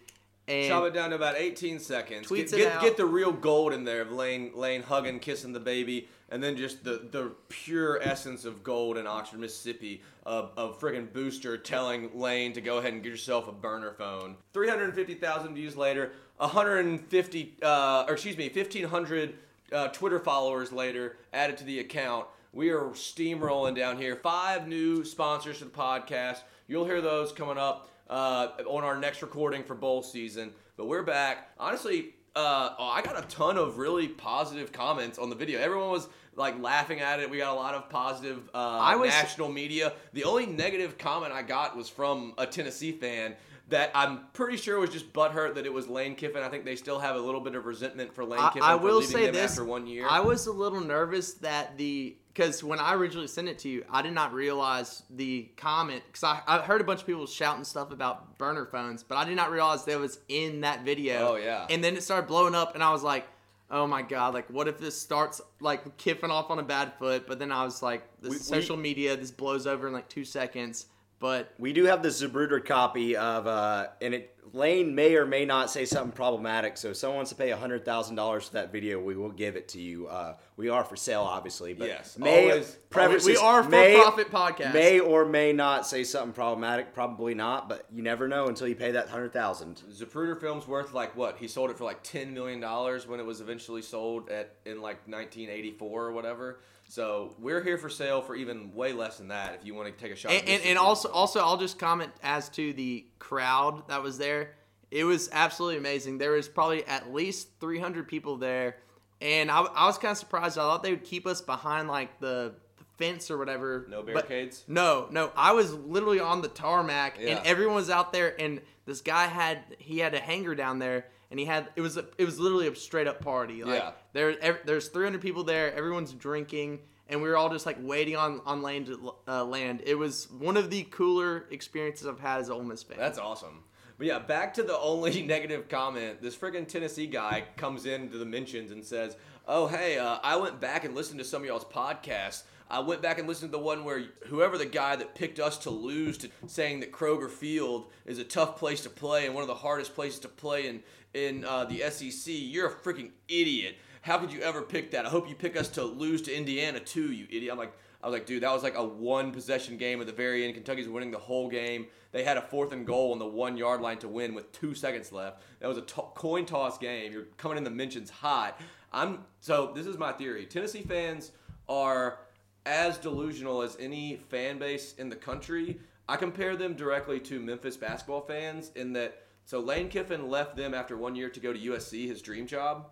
And 0.46 0.68
Chop 0.68 0.84
it 0.86 0.94
down 0.94 1.12
to 1.12 1.16
about 1.16 1.38
18 1.38 1.80
seconds. 1.80 2.28
Tweets 2.28 2.50
get, 2.50 2.54
it 2.54 2.58
get, 2.58 2.72
out. 2.74 2.82
get 2.82 2.98
the 2.98 3.06
real 3.06 3.32
gold 3.32 3.72
in 3.72 3.86
there 3.86 4.02
of 4.02 4.12
Lane, 4.12 4.52
Lane 4.56 4.82
hugging, 4.84 5.20
kissing 5.22 5.54
the 5.54 5.60
baby, 5.62 6.10
and 6.30 6.42
then 6.42 6.58
just 6.58 6.84
the, 6.84 7.08
the 7.12 7.32
pure 7.50 8.00
essence 8.02 8.46
of 8.46 8.64
gold 8.64 8.98
in 8.98 9.06
Oxford, 9.08 9.40
Mississippi, 9.40 10.02
of 10.26 10.80
friggin' 10.80 11.12
Booster 11.12 11.58
telling 11.58 12.18
Lane 12.18 12.54
to 12.54 12.62
go 12.62 12.78
ahead 12.78 12.94
and 12.94 13.04
get 13.04 13.10
yourself 13.10 13.48
a 13.48 13.52
burner 13.52 13.94
phone. 13.94 14.38
350,000 14.54 15.56
views 15.56 15.76
later, 15.76 16.14
150, 16.38 17.58
uh, 17.62 18.06
or 18.08 18.14
excuse 18.14 18.38
me, 18.38 18.50
1,500 18.50 19.34
uh, 19.72 19.88
Twitter 19.90 20.20
followers 20.20 20.72
later 20.72 21.18
added 21.34 21.58
to 21.58 21.64
the 21.64 21.80
account. 21.80 22.28
We 22.54 22.70
are 22.70 22.90
steamrolling 22.90 23.76
down 23.76 23.98
here. 23.98 24.16
Five 24.16 24.68
new 24.68 25.04
sponsors 25.04 25.60
to 25.60 25.66
the 25.66 25.72
podcast. 25.72 26.40
You'll 26.68 26.86
hear 26.86 27.02
those 27.02 27.32
coming 27.32 27.58
up 27.58 27.90
uh, 28.10 28.50
on 28.68 28.84
our 28.84 28.98
next 28.98 29.22
recording 29.22 29.64
for 29.64 29.74
bowl 29.76 30.04
season. 30.04 30.52
But 30.78 30.86
we're 30.86 31.04
back. 31.04 31.50
Honestly, 31.60 32.14
uh, 32.36 32.74
oh, 32.80 32.86
I 32.86 33.02
got 33.02 33.18
a 33.24 33.28
ton 33.28 33.58
of 33.58 33.78
really 33.78 34.08
positive 34.08 34.72
comments 34.72 35.20
on 35.20 35.30
the 35.30 35.36
video. 35.36 35.60
Everyone 35.60 35.90
was 35.90 36.08
like 36.36 36.60
laughing 36.62 37.00
at 37.00 37.20
it. 37.20 37.30
We 37.30 37.38
got 37.38 37.54
a 37.54 37.56
lot 37.56 37.76
of 37.76 37.90
positive 37.90 38.50
uh, 38.54 38.58
I 38.58 38.96
was- 38.96 39.10
national 39.10 39.50
media. 39.50 39.94
The 40.14 40.24
only 40.24 40.46
negative 40.46 40.98
comment 40.98 41.32
I 41.32 41.44
got 41.44 41.78
was 41.78 41.90
from 41.90 42.34
a 42.38 42.48
Tennessee 42.48 42.92
fan 42.92 43.36
that 43.74 43.90
I'm 43.96 44.20
pretty 44.34 44.58
sure 44.58 44.80
was 44.80 44.92
just 44.92 45.12
butthurt 45.14 45.56
that 45.56 45.66
it 45.66 45.74
was 45.74 45.88
Lane 45.88 46.14
Kiffin. 46.14 46.44
I 46.44 46.50
think 46.50 46.64
they 46.64 46.76
still 46.76 47.00
have 47.00 47.16
a 47.16 47.20
little 47.20 47.42
bit 47.42 47.56
of 47.56 47.66
resentment 47.66 48.14
for 48.14 48.24
Lane 48.24 48.40
I, 48.40 48.50
Kiffin 48.50 48.62
I 48.62 48.76
will 48.76 49.02
say 49.02 49.32
this: 49.32 49.52
after 49.52 49.66
one 49.66 49.88
year. 49.88 50.06
I 50.08 50.20
was 50.20 50.46
a 50.46 50.52
little 50.52 50.80
nervous 50.80 51.34
that 51.36 51.76
the 51.76 52.16
because 52.32 52.64
when 52.64 52.78
I 52.78 52.94
originally 52.94 53.28
sent 53.28 53.50
it 53.50 53.58
to 53.60 53.70
you, 53.70 53.84
I 53.90 54.04
did 54.04 54.14
not 54.14 54.32
realize 54.32 55.02
the 55.10 55.50
comment 55.58 56.04
because 56.06 56.24
I, 56.24 56.42
I 56.46 56.60
heard 56.60 56.82
a 56.82 56.84
bunch 56.84 57.02
of 57.02 57.08
people 57.08 57.26
shouting 57.26 57.64
stuff 57.64 57.92
about 57.92 58.38
burner 58.38 58.68
phones, 58.68 59.02
but 59.02 59.18
I 59.18 59.26
did 59.26 59.36
not 59.36 59.50
realize 59.50 59.86
that 59.86 60.00
was 60.00 60.20
in 60.30 60.62
that 60.62 60.86
video. 60.86 61.30
Oh, 61.32 61.36
yeah. 61.36 61.66
and 61.68 61.84
then 61.84 61.98
it 61.98 62.04
started 62.04 62.28
blowing 62.28 62.56
up, 62.56 62.76
and 62.76 62.84
I 62.84 62.92
was 62.92 63.04
like. 63.04 63.28
Oh 63.72 63.88
my 63.88 64.04
god! 64.04 64.36
Like, 64.36 64.48
what 64.52 64.68
if 64.68 64.78
this 64.78 65.00
starts 65.00 65.42
like 65.60 65.98
kiffing 65.98 66.30
off 66.30 66.52
on 66.52 66.60
a 66.60 66.64
bad 66.64 66.94
foot? 67.00 67.26
But 67.26 67.40
then 67.40 67.52
I 67.52 67.64
was 67.64 67.82
like, 67.82 68.04
this 68.22 68.30
We- 68.30 68.36
is 68.36 68.46
social 68.46 68.78
media. 68.78 69.18
This 69.18 69.32
blows 69.32 69.66
over 69.66 69.88
in 69.88 69.94
like 69.94 70.08
two 70.10 70.26
seconds. 70.26 70.86
But 71.24 71.54
We 71.58 71.72
do 71.72 71.86
have 71.86 72.04
the 72.04 72.10
Zapruder 72.10 72.64
copy 72.66 73.16
of, 73.16 73.48
uh, 73.48 73.88
and 74.02 74.14
it 74.14 74.36
Lane 74.52 74.94
may 74.94 75.16
or 75.16 75.26
may 75.26 75.46
not 75.46 75.72
say 75.72 75.86
something 75.86 76.12
problematic. 76.12 76.76
So 76.76 76.90
if 76.90 76.98
someone 76.98 77.16
wants 77.16 77.32
to 77.32 77.38
pay 77.38 77.50
hundred 77.52 77.86
thousand 77.86 78.18
dollars 78.18 78.50
for 78.50 78.54
that 78.56 78.74
video, 78.74 79.00
we 79.02 79.16
will 79.16 79.32
give 79.32 79.56
it 79.56 79.70
to 79.70 79.80
you. 79.82 80.08
Uh, 80.08 80.36
we 80.58 80.68
are 80.68 80.84
for 80.84 80.98
sale, 80.98 81.22
obviously, 81.22 81.74
but 81.74 81.88
Yes, 81.88 82.18
may 82.20 82.52
always- 82.52 82.78
preface 82.90 83.26
we 83.26 83.38
are 83.38 83.62
a 83.62 83.70
may- 83.70 83.96
for-profit 83.96 84.32
podcast. 84.32 84.74
May 84.74 85.00
or 85.00 85.24
may 85.24 85.54
not 85.54 85.88
say 85.88 86.04
something 86.04 86.34
problematic. 86.34 86.94
Probably 86.94 87.34
not, 87.34 87.70
but 87.70 87.86
you 87.90 88.04
never 88.04 88.28
know 88.28 88.48
until 88.48 88.68
you 88.68 88.76
pay 88.76 88.92
that 88.92 89.08
hundred 89.08 89.32
thousand. 89.32 89.82
Zapruder 89.94 90.38
Films 90.40 90.68
worth 90.68 90.94
like 90.94 91.16
what? 91.16 91.38
He 91.38 91.48
sold 91.48 91.70
it 91.72 91.78
for 91.78 91.86
like 91.86 92.04
ten 92.04 92.34
million 92.34 92.60
dollars 92.60 93.08
when 93.08 93.22
it 93.22 93.26
was 93.26 93.40
eventually 93.40 93.82
sold 93.82 94.30
at 94.30 94.58
in 94.66 94.82
like 94.82 95.08
1984 95.08 96.04
or 96.08 96.12
whatever. 96.12 96.60
So 96.94 97.34
we're 97.40 97.64
here 97.64 97.80
for 97.80 97.90
sale 97.90 98.22
for 98.22 98.36
even 98.36 98.72
way 98.76 98.94
less 98.94 99.18
than 99.18 99.30
that. 99.30 99.56
If 99.56 99.66
you 99.66 99.74
want 99.74 99.88
to 99.88 100.00
take 100.00 100.14
a 100.14 100.16
shot. 100.16 100.32
and, 100.32 100.48
and, 100.48 100.64
and 100.64 100.78
also 100.78 101.10
also 101.10 101.40
I'll 101.40 101.58
just 101.58 101.80
comment 101.80 102.12
as 102.22 102.50
to 102.50 102.72
the 102.72 103.04
crowd 103.18 103.88
that 103.88 104.04
was 104.04 104.20
there. 104.20 104.52
It 104.92 105.04
was 105.04 105.28
absolutely 105.32 105.80
amazing. 105.80 106.20
There 106.20 106.34
was 106.34 106.48
probably 106.48 106.86
at 106.86 107.12
least 107.12 107.48
300 107.60 108.08
people 108.08 108.38
there, 108.38 108.76
and 109.22 109.50
I, 109.50 109.62
I 109.62 109.88
was 109.88 109.98
kind 109.98 110.12
of 110.12 110.20
surprised. 110.20 110.60
I 110.60 110.62
thought 110.62 110.84
they 110.84 110.92
would 110.92 111.04
keep 111.04 111.26
us 111.26 111.42
behind 111.42 111.88
like 111.88 112.20
the, 112.20 112.54
fence 113.00 113.32
or 113.32 113.40
whatever. 113.40 113.88
no 113.90 114.04
but- 114.04 114.14
barricades. 114.14 114.64
no, 114.68 115.08
no. 115.10 115.32
I 115.36 115.54
was 115.54 115.74
literally 115.74 116.20
on 116.20 116.44
the 116.44 116.48
tarmac, 116.48 117.18
Yeah. 117.20 117.38
and 117.38 117.48
everyone 117.48 117.74
was 117.74 117.90
out 117.90 118.14
there. 118.14 118.40
And 118.40 118.62
this 118.86 119.02
guy 119.02 119.26
had 119.26 119.64
he 119.80 119.98
had 119.98 120.14
a 120.14 120.20
hanger 120.20 120.54
down 120.54 120.78
there, 120.78 121.08
and 121.34 121.40
he 121.40 121.48
had 121.48 121.68
it 121.76 121.82
was 121.82 121.98
a, 121.98 122.06
it 122.20 122.26
was 122.26 122.40
literally 122.40 122.68
a 122.68 122.76
straight 122.76 123.08
up 123.08 123.20
party. 123.20 123.64
Like, 123.64 123.80
Yeah. 123.82 123.92
There 124.14 124.40
ev- 124.40 124.60
there's 124.66 124.90
300 124.90 125.20
people 125.20 125.44
there. 125.44 125.74
Everyone's 125.74 126.14
drinking, 126.14 126.80
and 127.10 127.24
we 127.24 127.28
were 127.28 127.36
all 127.36 127.50
just 127.50 127.66
like 127.66 127.78
waiting 127.82 128.16
on 128.16 128.40
on 128.46 128.62
land 128.62 128.86
to 128.86 129.16
uh, 129.28 129.44
land. 129.44 129.82
It 129.84 129.96
was 129.96 130.30
one 130.30 130.58
of 130.58 130.70
the 130.70 130.84
cooler 130.92 131.46
experiences 131.50 132.06
I've 132.06 132.20
had 132.20 132.42
as 132.42 132.50
an 132.50 132.54
Ole 132.54 132.64
Miss 132.64 132.84
fan. 132.84 133.00
That's 133.00 133.18
awesome. 133.18 133.64
But 134.04 134.08
yeah, 134.10 134.20
back 134.20 134.54
to 134.56 134.64
the 134.64 134.78
only 134.78 135.22
negative 135.26 135.70
comment. 135.70 136.22
This 136.22 136.36
friggin' 136.36 136.68
Tennessee 136.68 137.08
guy 137.08 137.46
comes 137.56 137.86
into 137.86 138.18
the 138.18 138.26
mentions 138.26 138.74
and 138.74 138.84
says, 138.84 139.16
"Oh 139.48 139.68
hey, 139.68 139.98
uh, 139.98 140.20
I 140.22 140.36
went 140.36 140.60
back 140.60 140.84
and 140.84 140.94
listened 140.94 141.20
to 141.20 141.26
some 141.26 141.42
of 141.42 141.48
y'all's 141.48 141.64
podcasts. 141.64 142.44
I 142.70 142.82
went 142.82 143.02
back 143.02 143.18
and 143.18 143.30
listened 143.30 143.54
to 143.54 143.58
the 143.58 143.64
one 143.64 143.86
where 143.86 144.04
whoever 144.26 144.58
the 144.58 144.66
guy 144.66 144.98
that 144.98 145.16
picked 145.16 145.40
us 145.40 145.58
to 145.60 145.70
lose 145.70 146.18
to 146.18 146.30
saying 146.48 146.82
that 146.82 146.92
Kroger 146.92 147.30
Field 147.30 147.86
is 148.06 148.20
a 148.20 148.26
tough 148.26 148.58
place 148.58 148.82
to 148.82 148.90
play 148.90 149.26
and 149.26 149.34
one 149.34 149.42
of 149.42 149.48
the 149.48 149.56
hardest 149.56 149.96
places 149.96 150.20
to 150.20 150.28
play 150.28 150.68
in 150.68 150.84
in 151.14 151.46
uh, 151.46 151.64
the 151.64 151.90
SEC. 151.90 152.26
You're 152.28 152.68
a 152.68 152.76
freaking 152.76 153.12
idiot. 153.30 153.78
How 154.02 154.18
could 154.18 154.34
you 154.34 154.42
ever 154.42 154.64
pick 154.64 154.92
that? 154.92 155.06
I 155.06 155.10
hope 155.12 155.30
you 155.30 155.36
pick 155.36 155.56
us 155.56 155.70
to 155.70 155.84
lose 155.86 156.22
to 156.24 156.36
Indiana 156.36 156.82
too, 156.82 157.14
you 157.14 157.26
idiot." 157.30 157.54
I'm 157.54 157.58
like. 157.58 157.72
I 158.04 158.08
was 158.08 158.14
like, 158.14 158.26
dude, 158.26 158.44
that 158.44 158.52
was 158.52 158.64
like 158.64 158.76
a 158.76 158.84
one 158.84 159.32
possession 159.32 159.78
game 159.78 160.02
at 160.02 160.08
the 160.08 160.14
very 160.14 160.44
end. 160.44 160.54
Kentucky's 160.56 160.90
winning 160.90 161.10
the 161.10 161.18
whole 161.18 161.48
game. 161.50 161.88
They 162.12 162.26
had 162.26 162.36
a 162.36 162.42
fourth 162.42 162.74
and 162.74 162.86
goal 162.86 163.14
on 163.14 163.20
the 163.20 163.26
one 163.26 163.56
yard 163.56 163.80
line 163.80 163.98
to 164.00 164.10
win 164.10 164.34
with 164.34 164.52
two 164.52 164.76
seconds 164.76 165.14
left. 165.14 165.42
That 165.62 165.70
was 165.70 165.78
a 165.78 165.82
coin 165.82 166.46
toss 166.46 166.78
game. 166.78 167.14
You're 167.14 167.28
coming 167.38 167.58
in 167.58 167.64
the 167.64 167.72
mentions 167.72 168.10
hot. 168.10 168.60
I'm 168.92 169.20
so 169.40 169.72
this 169.74 169.88
is 169.88 169.98
my 169.98 170.12
theory. 170.12 170.46
Tennessee 170.46 170.82
fans 170.82 171.32
are 171.70 172.20
as 172.66 172.98
delusional 172.98 173.62
as 173.62 173.78
any 173.80 174.18
fan 174.30 174.60
base 174.60 174.96
in 174.98 175.08
the 175.08 175.16
country. 175.16 175.80
I 176.10 176.18
compare 176.18 176.58
them 176.58 176.74
directly 176.74 177.22
to 177.22 177.40
Memphis 177.40 177.78
basketball 177.78 178.22
fans 178.22 178.72
in 178.76 178.92
that 178.94 179.24
so 179.46 179.62
Lane 179.62 179.88
Kiffin 179.88 180.30
left 180.30 180.58
them 180.58 180.74
after 180.74 180.98
one 180.98 181.16
year 181.16 181.30
to 181.30 181.40
go 181.40 181.54
to 181.54 181.60
USC, 181.60 182.08
his 182.08 182.22
dream 182.22 182.48
job 182.48 182.90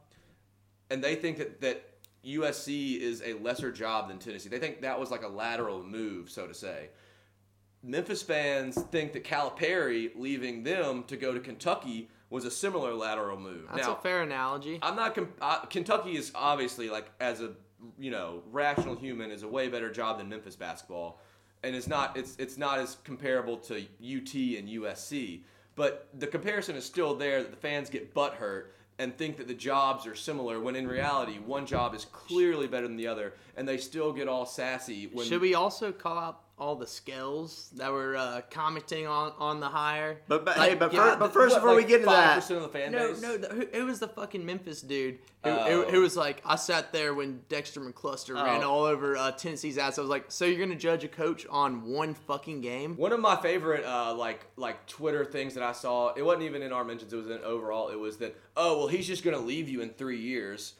and 0.91 1.01
they 1.01 1.15
think 1.15 1.37
that, 1.37 1.61
that 1.61 1.83
USC 2.25 2.99
is 2.99 3.21
a 3.25 3.33
lesser 3.33 3.71
job 3.71 4.07
than 4.07 4.19
Tennessee. 4.19 4.49
They 4.49 4.59
think 4.59 4.81
that 4.81 4.99
was 4.99 5.11
like 5.11 5.23
a 5.23 5.27
lateral 5.27 5.83
move, 5.83 6.29
so 6.29 6.47
to 6.47 6.53
say. 6.53 6.89
Memphis 7.83 8.21
fans 8.21 8.79
think 8.91 9.13
that 9.13 9.23
Calipari 9.23 10.11
leaving 10.15 10.63
them 10.63 11.03
to 11.05 11.17
go 11.17 11.33
to 11.33 11.39
Kentucky 11.39 12.09
was 12.29 12.45
a 12.45 12.51
similar 12.51 12.93
lateral 12.93 13.39
move. 13.39 13.67
That's 13.73 13.87
now, 13.87 13.95
a 13.95 14.01
fair 14.01 14.21
analogy. 14.21 14.79
I'm 14.81 14.95
not. 14.95 15.15
Comp- 15.15 15.37
uh, 15.41 15.59
Kentucky 15.65 16.15
is 16.15 16.31
obviously 16.35 16.89
like 16.89 17.11
as 17.19 17.41
a 17.41 17.51
you 17.97 18.11
know 18.11 18.43
rational 18.51 18.95
human 18.95 19.31
is 19.31 19.41
a 19.41 19.47
way 19.47 19.67
better 19.67 19.91
job 19.91 20.19
than 20.19 20.29
Memphis 20.29 20.55
basketball, 20.55 21.19
and 21.63 21.75
it's 21.75 21.87
not. 21.87 22.15
It's 22.15 22.35
it's 22.37 22.57
not 22.57 22.79
as 22.79 22.97
comparable 23.03 23.57
to 23.57 23.75
UT 23.75 24.33
and 24.33 24.69
USC. 24.69 25.41
But 25.75 26.09
the 26.13 26.27
comparison 26.27 26.75
is 26.75 26.85
still 26.85 27.15
there 27.15 27.41
that 27.41 27.49
the 27.49 27.57
fans 27.57 27.89
get 27.89 28.13
butt 28.13 28.35
hurt 28.35 28.75
and 28.99 29.17
think 29.17 29.37
that 29.37 29.47
the 29.47 29.53
jobs 29.53 30.05
are 30.05 30.15
similar 30.15 30.59
when 30.59 30.75
in 30.75 30.87
reality 30.87 31.39
one 31.39 31.65
job 31.65 31.95
is 31.95 32.05
clearly 32.05 32.67
better 32.67 32.87
than 32.87 32.97
the 32.97 33.07
other, 33.07 33.33
and 33.57 33.67
they 33.67 33.77
still 33.77 34.11
get 34.13 34.27
all 34.27 34.45
sassy 34.45 35.09
when. 35.11 35.25
Should 35.25 35.41
we 35.41 35.55
also 35.55 35.91
call 35.91 36.17
out 36.17 36.41
all 36.61 36.75
the 36.75 36.85
skills 36.85 37.71
that 37.75 37.91
were 37.91 38.15
uh, 38.15 38.41
commenting 38.51 39.07
on 39.07 39.33
on 39.39 39.59
the 39.59 39.67
hire? 39.67 40.21
But, 40.27 40.45
but 40.45 40.57
Like, 40.57 40.69
hey, 40.69 40.75
but, 40.75 40.93
yeah, 40.93 40.99
fir- 41.03 41.09
but 41.13 41.19
What, 41.21 41.33
first, 41.33 41.55
before 41.55 41.71
we 41.71 41.77
like 41.77 41.87
get 41.87 41.99
into 42.01 42.11
that, 42.11 42.51
of 42.51 42.61
the 42.61 42.69
fan 42.69 42.91
No, 42.91 43.09
base? 43.13 43.21
no, 43.21 43.37
the, 43.37 43.47
who- 43.47 43.67
it 43.73 43.81
was 43.83 43.99
the 43.99 44.07
fucking 44.07 44.45
Memphis 44.45 44.81
dude 44.81 45.15
who, 45.43 45.49
Oh. 45.49 45.63
who, 45.85 45.91
who 45.91 46.01
was 46.01 46.15
like, 46.15 46.39
I 46.45 46.55
sat 46.55 46.93
there 46.93 47.15
when 47.15 47.41
Dexter 47.49 47.81
McCluster 47.81 48.35
ran 48.35 48.63
Oh. 48.63 48.69
all 48.69 48.83
over 48.83 49.17
uh, 49.17 49.31
Tennessee's 49.31 49.79
ass. 49.79 49.97
I 49.97 50.01
was 50.01 50.09
like, 50.11 50.25
so 50.27 50.45
you're 50.45 50.63
gonna 50.63 50.77
judge 50.79 51.03
a 51.03 51.07
coach 51.07 51.47
on 51.49 51.83
one 51.91 52.13
fucking 52.13 52.61
game? 52.61 52.95
One 52.95 53.11
of 53.11 53.19
my 53.19 53.35
favorite 53.41 53.83
uh, 53.83 54.13
like 54.13 54.45
like 54.55 54.85
Twitter 54.85 55.25
things 55.25 55.55
that 55.55 55.63
I 55.63 55.71
saw, 55.71 56.13
it 56.13 56.21
wasn't 56.21 56.43
even 56.43 56.61
in 56.61 56.71
our 56.71 56.83
mentions, 56.83 57.11
it 57.11 57.15
was 57.17 57.29
in 57.31 57.39
overall, 57.43 57.89
it 57.89 57.99
was 57.99 58.17
that, 58.17 58.35
oh 58.55 58.77
well 58.77 58.87
he's 58.87 59.07
just 59.07 59.23
gonna 59.23 59.39
leave 59.39 59.67
you 59.67 59.81
in 59.81 59.89
three 59.89 60.19
years. 60.19 60.75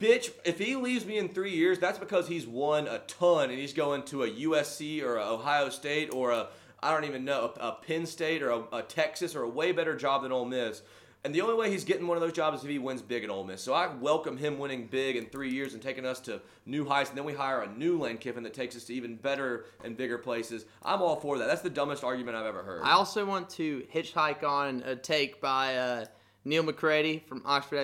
Bitch, 0.00 0.30
if 0.46 0.58
he 0.58 0.76
leaves 0.76 1.04
me 1.04 1.18
in 1.18 1.28
three 1.28 1.54
years, 1.54 1.78
that's 1.78 1.98
because 1.98 2.26
he's 2.26 2.46
won 2.46 2.88
a 2.88 3.00
ton 3.00 3.50
and 3.50 3.58
he's 3.58 3.74
going 3.74 4.02
to 4.04 4.22
a 4.22 4.30
USC 4.30 5.02
or 5.02 5.18
a 5.18 5.34
Ohio 5.34 5.68
State 5.68 6.10
or 6.12 6.30
a 6.30 6.48
I 6.82 6.92
don't 6.92 7.04
even 7.04 7.26
know, 7.26 7.52
a, 7.60 7.68
a 7.68 7.72
Penn 7.86 8.06
State 8.06 8.42
or 8.42 8.50
a, 8.50 8.76
a 8.76 8.82
Texas 8.82 9.36
or 9.36 9.42
a 9.42 9.48
way 9.48 9.72
better 9.72 9.94
job 9.94 10.22
than 10.22 10.32
Ole 10.32 10.46
Miss. 10.46 10.80
And 11.22 11.34
the 11.34 11.42
only 11.42 11.54
way 11.54 11.70
he's 11.70 11.84
getting 11.84 12.06
one 12.06 12.16
of 12.16 12.22
those 12.22 12.32
jobs 12.32 12.58
is 12.58 12.64
if 12.64 12.70
he 12.70 12.78
wins 12.78 13.02
big 13.02 13.24
at 13.24 13.28
Ole 13.28 13.44
Miss. 13.44 13.60
So 13.62 13.74
I 13.74 13.94
welcome 13.94 14.38
him 14.38 14.58
winning 14.58 14.86
big 14.86 15.16
in 15.16 15.26
three 15.26 15.50
years 15.50 15.74
and 15.74 15.82
taking 15.82 16.06
us 16.06 16.18
to 16.20 16.40
new 16.64 16.86
heights. 16.86 17.10
And 17.10 17.18
then 17.18 17.26
we 17.26 17.34
hire 17.34 17.60
a 17.60 17.68
new 17.68 17.98
Lane 17.98 18.16
Kiffin 18.16 18.42
that 18.44 18.54
takes 18.54 18.74
us 18.74 18.84
to 18.84 18.94
even 18.94 19.16
better 19.16 19.66
and 19.84 19.98
bigger 19.98 20.16
places. 20.16 20.64
I'm 20.82 21.02
all 21.02 21.16
for 21.16 21.36
that. 21.36 21.46
That's 21.46 21.60
the 21.60 21.68
dumbest 21.68 22.04
argument 22.04 22.38
I've 22.38 22.46
ever 22.46 22.62
heard. 22.62 22.80
I 22.84 22.92
also 22.92 23.26
want 23.26 23.50
to 23.50 23.84
hitchhike 23.94 24.42
on 24.42 24.82
a 24.86 24.96
take 24.96 25.42
by 25.42 25.76
uh, 25.76 26.04
Neal 26.46 26.62
McCready 26.62 27.22
from 27.26 27.42
Oxford 27.44 27.76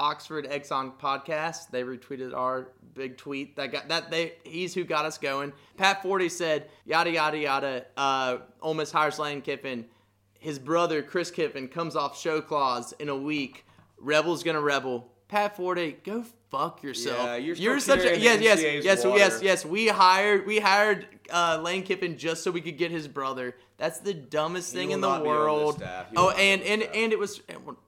Oxford 0.00 0.46
Exxon 0.50 0.92
podcast. 0.98 1.70
They 1.70 1.82
retweeted 1.84 2.34
our 2.34 2.68
big 2.94 3.16
tweet 3.18 3.54
that 3.56 3.70
got 3.70 3.88
that 3.88 4.10
they 4.10 4.32
he's 4.44 4.74
who 4.74 4.82
got 4.82 5.04
us 5.04 5.18
going. 5.18 5.52
Pat 5.76 6.02
Forde 6.02 6.30
said 6.30 6.68
yada 6.86 7.10
yada 7.10 7.38
yada. 7.38 7.86
Uh, 7.96 8.38
Ole 8.62 8.74
Miss 8.74 8.90
hires 8.90 9.18
Lane 9.18 9.42
Kiffin. 9.42 9.84
His 10.38 10.58
brother 10.58 11.02
Chris 11.02 11.30
Kiffin 11.30 11.68
comes 11.68 11.94
off 11.96 12.18
show 12.18 12.40
clause 12.40 12.92
in 12.98 13.08
a 13.10 13.16
week. 13.16 13.64
Rebel's 13.98 14.42
gonna 14.42 14.60
rebel. 14.62 15.12
Pat 15.28 15.56
Forde, 15.56 16.02
go 16.02 16.24
fuck 16.50 16.82
yourself. 16.82 17.18
Yeah, 17.24 17.36
you're 17.36 17.78
still 17.78 17.96
such 17.98 18.04
a 18.06 18.18
yes 18.18 18.40
yes 18.40 18.58
NCAA's 18.60 18.84
yes 18.84 19.04
water. 19.04 19.18
yes 19.18 19.40
yes. 19.42 19.64
We 19.66 19.86
hired 19.88 20.46
we 20.46 20.58
hired 20.58 21.06
uh, 21.30 21.60
Lane 21.62 21.82
Kiffin 21.84 22.16
just 22.18 22.42
so 22.42 22.50
we 22.50 22.60
could 22.62 22.78
get 22.78 22.90
his 22.90 23.06
brother. 23.06 23.54
That's 23.76 24.00
the 24.00 24.14
dumbest 24.14 24.72
thing 24.72 24.90
in 24.90 25.00
the 25.00 25.08
not 25.08 25.22
be 25.22 25.28
on 25.28 25.34
this 25.34 25.40
world. 25.40 25.74
staff. 25.76 26.06
He 26.10 26.16
will 26.16 26.24
Oh, 26.24 26.30
and 26.30 26.62
and 26.62 26.82
and 26.82 27.12
it 27.12 27.18
was 27.18 27.42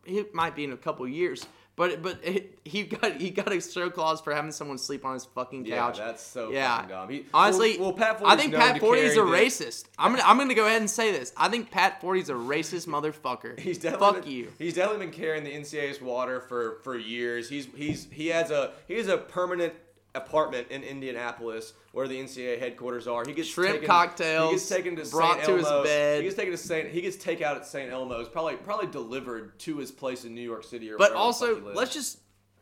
it 0.04 0.34
might 0.34 0.54
be 0.54 0.62
in 0.64 0.72
a 0.72 0.76
couple 0.76 1.08
years, 1.08 1.44
But 1.74 2.02
but 2.02 2.18
it, 2.22 2.58
he 2.66 2.82
got 2.82 3.18
he 3.20 3.30
got 3.30 3.50
a 3.50 3.58
show 3.60 3.88
clause 3.88 4.20
for 4.20 4.34
having 4.34 4.52
someone 4.52 4.76
sleep 4.76 5.06
on 5.06 5.14
his 5.14 5.24
fucking 5.24 5.64
couch. 5.64 5.98
Yeah, 5.98 6.06
that's 6.06 6.22
so 6.22 6.50
Yeah. 6.50 6.76
fucking 6.76 6.88
dumb. 6.90 7.08
He, 7.08 7.24
Honestly, 7.32 7.78
well, 7.78 7.88
well, 7.88 7.92
Pat 7.94 8.20
I 8.24 8.36
think 8.36 8.54
Pat 8.54 8.78
Forde 8.78 8.98
is 8.98 9.12
a 9.16 9.22
the- 9.22 9.26
racist. 9.26 9.84
I'm 9.98 10.12
gonna 10.12 10.22
I'm 10.26 10.36
gonna 10.36 10.54
go 10.54 10.66
ahead 10.66 10.82
and 10.82 10.90
say 10.90 11.12
this. 11.12 11.32
I 11.36 11.48
think 11.48 11.70
Pat 11.70 12.00
Forde's 12.02 12.28
a 12.28 12.34
racist 12.34 12.86
motherfucker. 12.88 13.58
He's 13.58 13.78
definitely 13.78 14.06
fuck 14.06 14.22
been, 14.24 14.32
you. 14.32 14.52
He's 14.58 14.74
definitely 14.74 15.06
been 15.06 15.14
carrying 15.14 15.44
the 15.44 15.50
NCAA's 15.54 16.00
water 16.02 16.40
for 16.42 16.78
for 16.82 16.98
years. 16.98 17.48
He's 17.48 17.66
he's 17.74 18.06
he 18.10 18.28
has 18.28 18.50
a 18.50 18.72
he 18.86 18.94
has 18.94 19.08
a 19.08 19.16
permanent 19.16 19.72
apartment 20.14 20.68
in 20.70 20.82
Indianapolis 20.82 21.72
where 21.92 22.06
the 22.06 22.18
NCAA 22.20 22.58
headquarters 22.58 23.06
are. 23.06 23.24
He 23.26 23.32
gets 23.32 23.48
Shrimp 23.48 23.72
taken, 23.74 23.86
cocktails 23.86 24.50
He 24.50 24.56
gets 24.56 24.68
taken 24.68 24.96
to 24.96 25.04
brought 25.10 25.36
St. 25.36 25.46
to 25.46 25.56
his 25.56 25.68
bed. 25.84 26.18
He 26.18 26.24
gets 26.24 26.36
taken 26.36 26.52
to 26.52 26.58
St. 26.58 26.88
He 26.88 27.00
gets 27.00 27.16
takeout 27.16 27.56
at 27.56 27.66
St. 27.66 27.90
Elmo's. 27.90 28.28
Probably 28.28 28.56
probably 28.56 28.88
delivered 28.88 29.58
to 29.60 29.76
his 29.78 29.90
place 29.90 30.24
in 30.24 30.34
New 30.34 30.42
York 30.42 30.64
City 30.64 30.90
or. 30.90 30.98
But 30.98 31.12
wherever 31.12 31.14
the 31.14 31.32
fuck 31.34 31.48
also, 31.58 31.72
let's 31.74 31.92
just 31.94 32.18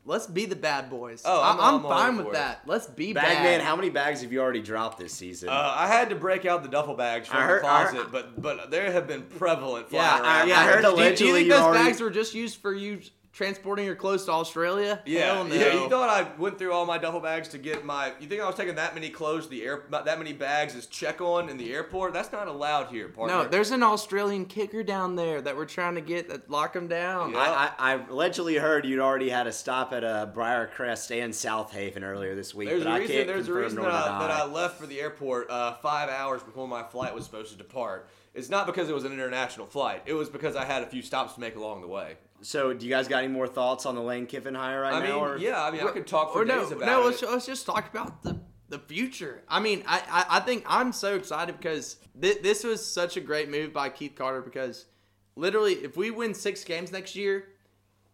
let's 0.07 0.27
be 0.27 0.47
the 0.47 0.57
bad 0.57 0.89
boys. 0.91 1.23
Oh, 1.25 1.41
I- 1.41 1.49
I'm- 1.51 1.61
I'm, 1.61 1.75
I'm 1.75 1.83
fine 1.83 2.17
with 2.19 2.29
it. 2.29 2.33
that. 2.35 2.63
Let's 2.67 2.87
be 2.87 3.13
bad. 3.13 3.43
man. 3.45 3.61
how 3.61 3.77
many 3.77 3.91
bags 3.91 4.23
have 4.23 4.33
you 4.33 4.41
already 4.41 4.63
dropped 4.63 4.99
this 4.99 5.13
season? 5.13 5.49
Uh, 5.49 5.75
I 5.77 5.87
had 5.89 6.09
to 6.11 6.17
break 6.17 6.47
out 6.47 6.63
the 6.63 6.69
duffel 6.69 6.95
bags 6.95 7.29
from 7.29 7.39
I 7.39 7.43
heard- 7.47 7.63
the 7.63 7.67
closet, 7.67 7.97
heard- 8.03 8.13
but 8.13 8.41
but 8.41 8.71
there 8.71 8.91
have 8.93 9.07
been 9.07 9.23
prevalent 9.23 9.87
yeah, 9.91 10.19
flying 10.19 10.25
I, 10.25 10.45
yeah, 10.53 10.61
I 10.61 10.65
heard 10.67 10.83
do, 10.83 10.89
you- 10.91 10.95
do 10.97 11.01
you 11.03 11.07
allegedly 11.09 11.33
think 11.33 11.47
you 11.47 11.53
those 11.53 11.61
already- 11.63 11.85
bags 11.85 12.01
were 12.01 12.11
just 12.11 12.35
used 12.35 12.61
for 12.61 12.73
you 12.73 13.01
transporting 13.33 13.85
your 13.87 13.95
clothes 13.95 14.25
to 14.25 14.33
Australia? 14.33 15.01
Yeah, 15.07 15.35
Hell 15.35 15.45
no. 15.45 15.55
yeah. 15.55 15.73
You 15.75 15.89
thought 15.89 16.09
I 16.09 16.29
went 16.41 16.59
through 16.59 16.73
all 16.73 16.85
my 16.87 16.99
duffel 16.99 17.21
bags 17.21 17.49
to 17.49 17.59
get 17.59 17.85
my? 17.85 18.13
You 18.21 18.27
think 18.27 18.41
I 18.43 18.47
was 18.47 18.57
taking 18.57 18.75
that 18.75 18.95
many 18.95 19.09
clothes 19.11 19.45
to 19.45 19.51
the 19.51 19.63
air, 19.63 19.85
that 19.91 20.19
many 20.19 20.33
bags 20.33 20.75
as 20.75 20.87
check 20.87 21.21
on 21.21 21.49
in 21.49 21.57
the 21.57 21.73
airport? 21.73 22.13
That's 22.13 22.33
not 22.33 22.49
allowed 22.49 22.89
here, 22.89 23.09
partner. 23.09 23.35
no, 23.45 23.49
there's 23.49 23.71
an 23.71 23.83
Australian 23.83 24.47
kicker 24.47 24.83
down 24.83 25.17
there 25.17 25.41
that 25.41 25.57
we're 25.57 25.65
trying 25.67 25.95
to 25.95 26.01
get 26.01 26.29
that 26.29 26.51
lock 26.51 26.75
him 26.75 26.89
down. 26.89 27.33
Yeah. 27.33 27.39
I, 27.39 27.71
I, 27.79 27.95
I 27.95 28.07
allegedly 28.09 28.57
heard 28.57 28.85
you'd 28.85 28.99
already 29.01 29.29
had 29.29 29.47
a 29.47 29.53
stop 29.53 29.93
at 29.93 30.05
uh, 30.05 30.27
Briarcrest 30.35 31.11
and 31.23 31.35
South 31.35 31.73
Haven 31.73 32.03
earlier 32.05 32.35
this 32.35 32.55
week, 32.55 32.69
There's 32.69 32.85
but 32.85 32.91
a 32.91 32.95
I 32.95 32.99
reason. 32.99 33.17
can't 33.17 33.27
There's 33.29 33.49
a 33.49 33.53
confirm 33.53 33.63
reason 33.63 33.83
that 33.83 33.93
I, 33.93 34.19
that 34.21 34.31
I 34.31 34.45
left 34.45 34.79
for 34.81 34.87
the 34.87 35.01
airport 35.01 35.51
uh, 35.51 35.75
five 35.75 36.09
hours 36.09 36.43
before 36.43 36.67
my 36.69 36.83
flight 36.83 37.15
was 37.15 37.25
supposed 37.25 37.53
to 37.53 37.57
depart. 37.59 38.09
It's 38.35 38.49
not 38.49 38.67
because 38.67 38.89
it 38.89 38.95
was 38.95 39.05
an 39.05 39.13
international 39.13 39.67
flight. 39.67 40.03
It 40.07 40.15
was 40.15 40.29
because 40.29 40.55
I 40.55 40.65
had 40.65 40.83
a 40.83 40.87
few 40.87 41.03
stops 41.03 41.35
to 41.35 41.41
make 41.41 41.57
along 41.57 41.81
the 41.81 41.89
way. 41.89 42.17
So, 42.43 42.73
do 42.73 42.87
you 42.87 42.91
guys 42.91 43.07
got 43.09 43.23
any 43.23 43.33
more 43.33 43.47
thoughts 43.47 43.87
on 43.87 43.95
the 43.95 44.01
Lane 44.01 44.27
Kiffin 44.27 44.55
hire 44.55 44.81
right 44.81 44.95
I 44.95 45.01
now? 45.01 45.15
mean, 45.15 45.25
or? 45.25 45.37
yeah. 45.39 45.63
I 45.63 45.71
mean, 45.71 45.83
I 45.87 45.91
could 45.91 46.07
talk 46.07 46.33
for 46.33 46.43
or 46.43 46.45
no, 46.45 46.63
days 46.63 46.73
about 46.73 46.87
no. 46.87 47.03
it. 47.03 47.05
Let's, 47.07 47.23
let's 47.23 47.47
just 47.47 47.67
talk 47.67 47.91
about 47.91 48.23
the 48.23 48.41
the 48.69 48.79
future. 48.79 49.43
I 49.49 49.61
mean, 49.61 49.83
I 49.87 50.03
I, 50.11 50.37
I 50.37 50.41
think 50.41 50.65
I'm 50.67 50.93
so 50.93 51.17
excited 51.17 51.57
because 51.57 51.97
th- 52.21 52.43
this 52.43 52.65
was 52.65 52.85
such 52.85 53.17
a 53.17 53.21
great 53.21 53.51
move 53.51 53.73
by 53.73 53.91
Keith 53.91 54.15
Carter 54.15 54.41
because 54.41 54.87
literally, 55.37 55.75
if 55.75 55.97
we 55.97 56.11
win 56.11 56.35
six 56.35 56.65
games 56.65 56.93
next 56.93 57.15
year, 57.15 57.49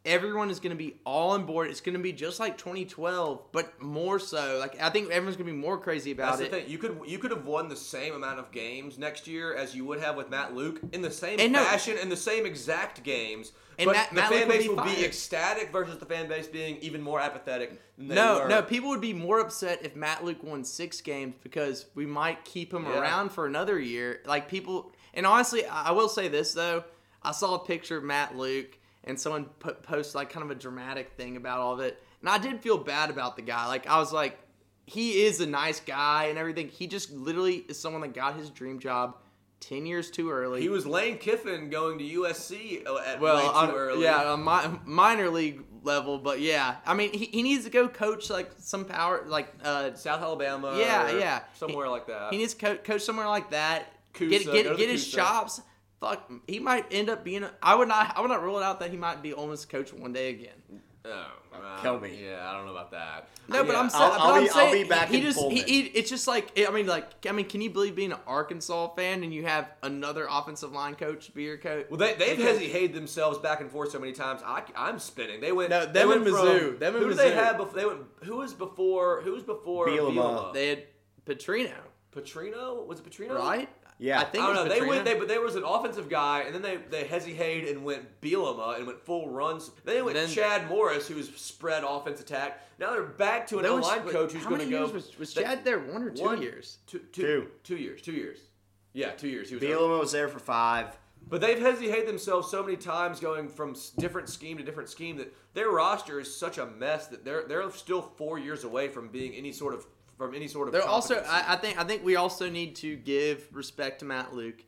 everyone 0.07 0.49
is 0.49 0.61
going 0.61 0.71
to 0.71 0.77
be 0.77 0.95
all 1.05 1.33
on 1.33 1.45
board. 1.45 1.69
It's 1.69 1.81
going 1.83 1.97
to 1.97 2.03
be 2.03 2.13
just 2.13 2.41
like 2.41 2.57
2012, 2.57 3.43
but 3.53 3.83
more 3.83 4.19
so. 4.19 4.57
Like 4.59 4.81
I 4.81 4.89
think 4.91 5.11
everyone's 5.11 5.37
going 5.37 5.49
to 5.49 5.53
be 5.53 5.59
more 5.59 5.77
crazy 5.79 6.13
about 6.13 6.39
That's 6.39 6.51
the 6.51 6.57
it. 6.59 6.63
thing. 6.63 6.71
You 6.71 6.79
could 6.79 7.01
you 7.07 7.19
could 7.19 7.31
have 7.33 7.45
won 7.45 7.69
the 7.69 7.77
same 7.77 8.15
amount 8.15 8.39
of 8.39 8.51
games 8.53 8.97
next 8.99 9.27
year 9.27 9.55
as 9.55 9.75
you 9.75 9.85
would 9.85 10.01
have 10.01 10.17
with 10.17 10.31
Matt 10.31 10.55
Luke 10.55 10.81
in 10.93 11.03
the 11.03 11.11
same 11.11 11.39
And 11.41 11.53
no- 11.53 11.65
fashion 11.65 11.99
in 11.99 12.09
the 12.09 12.17
same 12.17 12.47
exact 12.47 13.03
games. 13.03 13.53
And 13.79 13.87
but 13.89 13.93
Matt- 13.97 14.09
the 14.09 14.15
Matt 14.15 14.29
fan 14.31 14.39
Luke 14.41 14.49
would 14.49 14.55
base 14.55 14.63
be 14.63 14.69
will 14.71 14.85
be 14.85 14.91
fired. 14.91 15.05
ecstatic 15.05 15.71
versus 15.73 15.99
the 15.99 16.07
fan 16.07 16.29
base 16.29 16.47
being 16.47 16.79
even 16.79 17.03
more 17.03 17.21
apathetic. 17.21 17.79
Than 17.99 18.09
they 18.09 18.15
No, 18.15 18.41
were. 18.45 18.49
no, 18.49 18.63
people 18.63 18.89
would 18.89 19.03
be 19.03 19.13
more 19.13 19.41
upset 19.41 19.85
if 19.85 19.95
Matt 19.95 20.25
Luke 20.25 20.43
won 20.43 20.65
six 20.65 21.03
games 21.03 21.35
because 21.43 21.85
we 21.95 22.07
might 22.07 22.45
keep 22.47 22.73
him 22.73 22.85
Yeah. 22.87 23.01
around 23.01 23.33
for 23.33 23.45
another 23.47 23.79
year. 23.79 24.23
Like 24.25 24.49
people, 24.49 24.93
and 25.13 25.27
honestly, 25.27 25.67
I 25.67 25.91
will 25.91 26.09
say 26.09 26.29
this 26.29 26.55
though: 26.55 26.85
I 27.23 27.33
saw 27.33 27.57
a 27.57 27.59
picture 27.67 27.99
of 27.99 28.05
Matt 28.05 28.35
Luke, 28.35 28.79
and 29.07 29.19
someone 29.19 29.45
put, 29.61 29.83
posted 29.83 30.15
like 30.17 30.31
kind 30.31 30.45
of 30.45 30.51
a 30.51 30.55
dramatic 30.55 31.13
thing 31.17 31.37
about 31.37 31.61
all 31.61 31.73
of 31.73 31.81
it, 31.81 32.03
and 32.21 32.29
I 32.29 32.39
did 32.39 32.61
feel 32.61 32.79
bad 32.79 33.11
about 33.11 33.37
the 33.37 33.43
guy. 33.43 33.67
Like 33.67 33.87
I 33.87 33.99
was 33.99 34.13
like, 34.13 34.39
he 34.87 35.25
is 35.25 35.41
a 35.41 35.47
nice 35.47 35.81
guy 35.81 36.27
and 36.27 36.39
everything. 36.39 36.69
He 36.69 36.87
just 36.87 37.13
literally 37.13 37.65
is 37.69 37.79
someone 37.79 38.03
that 38.03 38.15
got 38.15 38.37
his 38.37 38.51
dream 38.51 38.79
job 38.79 39.17
ten 39.61 39.87
years 39.87 40.11
too 40.11 40.31
early. 40.31 40.61
He 40.61 40.69
was 40.69 40.87
Lane 40.87 41.19
Kiffin 41.19 41.71
going 41.71 41.99
to 41.99 42.04
USC 42.04 42.85
at 43.07 43.21
well, 43.21 43.37
way 43.37 43.69
too 43.69 43.76
early. 43.76 44.02
yeah, 44.04 44.33
on 44.33 44.45
mi- 44.45 44.78
minor 44.85 45.30
league 45.30 45.63
level, 45.83 46.19
but 46.19 46.41
yeah, 46.41 46.76
I 46.85 46.95
mean, 46.95 47.13
he, 47.13 47.26
he 47.26 47.43
needs 47.43 47.65
to 47.65 47.71
go 47.71 47.89
coach 47.89 48.28
like 48.28 48.50
some 48.59 48.85
power, 48.85 49.25
like 49.26 49.52
uh, 49.65 49.95
South 49.95 50.23
Alabama. 50.23 50.76
Yeah, 50.78 51.13
or 51.13 51.19
yeah. 51.19 51.41
somewhere 51.54 51.89
like 51.89 52.07
that. 52.09 52.33
He 52.33 52.39
needs 52.39 52.54
to 52.54 52.67
co- 52.67 52.76
coach 52.76 53.02
somewhere 53.02 53.28
like 53.28 53.50
that. 53.50 53.93
Get 54.13 54.45
get 54.45 54.76
get 54.76 54.91
his 54.91 55.07
chops. 55.07 55.61
Fuck, 56.00 56.30
he 56.47 56.59
might 56.59 56.85
end 56.91 57.09
up 57.09 57.25
being. 57.25 57.43
A, 57.43 57.50
I 57.63 57.75
would 57.75 57.89
not. 57.89 58.17
I 58.17 58.21
would 58.21 58.28
not 58.28 58.43
rule 58.43 58.59
it 58.59 58.63
out 58.63 58.80
that 58.80 58.91
he 58.91 58.97
might 58.97 59.23
be 59.23 59.32
Ole 59.32 59.47
Miss 59.49 59.65
coach 59.65 59.93
one 59.95 60.13
day 60.13 60.28
again. 60.30 60.80
oh, 61.06 61.26
uh, 61.54 61.80
Kill 61.80 61.99
me. 61.99 62.19
Yeah, 62.23 62.47
I 62.47 62.52
don't 62.54 62.67
know 62.67 62.73
about 62.73 62.91
that. 62.91 63.28
No, 63.49 63.65
but 63.65 63.73
Yeah. 63.73 63.80
I'm 63.80 63.89
saying. 63.89 64.02
I'll- 64.02 64.11
but 64.11 64.21
I'll 64.21 64.35
I'm 64.35 64.45
be- 64.45 64.50
I'll 64.50 64.73
be 64.73 64.85
back 64.85 65.09
he 65.09 65.17
in 65.19 65.23
just. 65.23 65.41
He, 65.41 65.63
he, 65.63 65.80
it's 65.87 66.11
just 66.11 66.26
like 66.28 66.52
I 66.59 66.71
mean, 66.71 66.87
like 66.87 67.06
I 67.26 67.32
mean, 67.32 67.47
can 67.49 67.63
you 67.63 67.71
believe 67.71 67.95
being 67.97 68.13
an 68.13 68.19
Arkansas 68.26 68.89
fan 68.95 69.23
and 69.23 69.32
you 69.32 69.45
have 69.47 69.71
another 69.82 70.26
offensive 70.30 70.73
line 70.73 70.97
coach 70.97 71.32
be 71.32 71.45
your 71.45 71.56
coach? 71.56 71.87
Well, 71.89 71.97
they, 71.99 72.13
they've 72.15 72.37
hesitated 72.37 72.93
themselves 72.93 73.39
back 73.39 73.63
and 73.63 73.71
forth 73.71 73.91
so 73.93 73.99
many 73.99 74.13
times. 74.13 74.43
I, 74.45 74.65
I'm 74.76 74.99
spinning. 74.99 75.41
They 75.41 75.52
went. 75.52 75.71
No, 75.71 75.87
they 75.87 75.93
them 76.00 76.09
went 76.09 76.26
and 76.26 76.30
from- 76.37 76.47
Mizzou. 76.47 76.78
Them 76.78 76.95
and 76.97 77.02
who 77.04 77.09
did 77.09 77.19
they 77.19 77.30
Mizzou. 77.30 77.35
have 77.37 77.56
before? 77.56 77.75
They 77.80 77.87
went. 77.87 78.00
Who 78.25 78.37
was 78.37 78.52
before? 78.52 79.23
Who 79.23 79.32
was 79.32 79.43
before 79.45 79.87
Bielema. 79.89 80.13
Bielema? 80.15 80.52
They 80.52 80.69
had 80.69 80.82
Petrino, 81.25 81.73
Petrino 82.15 82.87
was 82.87 83.00
it 83.00 83.11
Petrino? 83.11 83.35
right? 83.39 83.69
Yeah. 83.99 84.21
I 84.21 84.25
think 84.25 84.45
I 84.45 84.47
don't 84.49 84.56
know. 84.56 84.65
was 84.65 84.73
They 84.73 84.80
Petrino. 84.80 84.89
went. 84.89 85.04
They 85.06 85.19
but 85.19 85.28
there 85.28 85.41
was 85.41 85.56
an 85.56 85.65
offensive 85.65 86.09
guy, 86.09 86.41
and 86.43 86.54
then 86.54 86.63
they 86.63 86.76
they 86.76 87.04
hesitated 87.06 87.75
and 87.75 87.85
went 87.85 88.21
Bielema 88.21 88.76
and 88.76 88.87
went 88.87 89.00
full 89.00 89.30
runs. 89.30 89.71
Then 89.85 89.95
they 89.97 90.02
went 90.02 90.17
Then- 90.17 90.28
Chad 90.28 90.69
Morris, 90.69 91.09
who's 91.09 91.35
spread 91.37 91.82
offense 91.82 92.21
attack. 92.21 92.63
Now 92.78 92.91
they're 92.93 93.02
back 93.04 93.47
to 93.49 93.56
an 93.56 93.63
There 93.63 93.73
O 93.73 93.76
line 93.76 94.02
coach 94.09 94.32
who's 94.32 94.45
going 94.45 94.61
to 94.61 94.67
go. 94.71 94.80
years 94.85 94.93
was, 94.93 95.19
was 95.19 95.32
they- 95.35 95.43
Chad 95.43 95.65
there? 95.65 95.78
One 95.78 96.02
or 96.02 96.11
two 96.11 96.25
one- 96.25 96.43
years? 96.43 96.78
Two, 96.87 96.99
two, 97.13 97.23
Two. 97.23 97.49
two 97.65 97.76
years. 97.76 98.02
Two 98.02 98.13
years. 98.13 98.39
Yeah, 98.93 99.11
two 99.13 99.28
years. 99.28 99.49
He 99.49 99.54
was 99.56 99.65
Bielema 99.65 99.99
was 100.00 100.13
there 100.13 100.28
for 100.28 100.39
five. 100.39 100.97
But 101.28 101.41
they've 101.41 101.59
hesitated 101.59 102.06
themselves 102.06 102.50
so 102.50 102.63
many 102.63 102.76
times 102.76 103.19
going 103.19 103.49
from 103.49 103.75
different 103.99 104.28
scheme 104.28 104.59
to 104.59 104.63
different 104.63 104.89
scheme 104.89 105.17
that 105.17 105.35
their 105.54 105.71
roster 105.71 106.21
is 106.21 106.32
such 106.35 106.56
a 106.59 106.67
mess 106.67 107.09
that 107.09 107.25
they're 107.25 107.45
they're 107.49 107.69
still 107.73 108.00
four 108.00 108.39
years 108.39 108.63
away 108.63 108.89
from 108.89 109.09
being 109.09 109.35
any 109.35 109.50
sort 109.52 109.75
of 109.75 109.87
from 110.17 110.35
any 110.35 110.49
sort 110.49 110.69
of. 110.69 110.73
They're 110.73 110.83
also. 110.87 111.23
I, 111.26 111.55
I 111.55 111.57
think. 111.57 111.79
I 111.79 111.85
think 111.85 112.05
we 112.05 112.17
also 112.17 112.49
need 112.50 112.76
to 112.76 112.97
give 112.97 113.49
respect 113.52 114.00
to 114.00 114.05
Matt 114.05 114.35
Luke. 114.35 114.63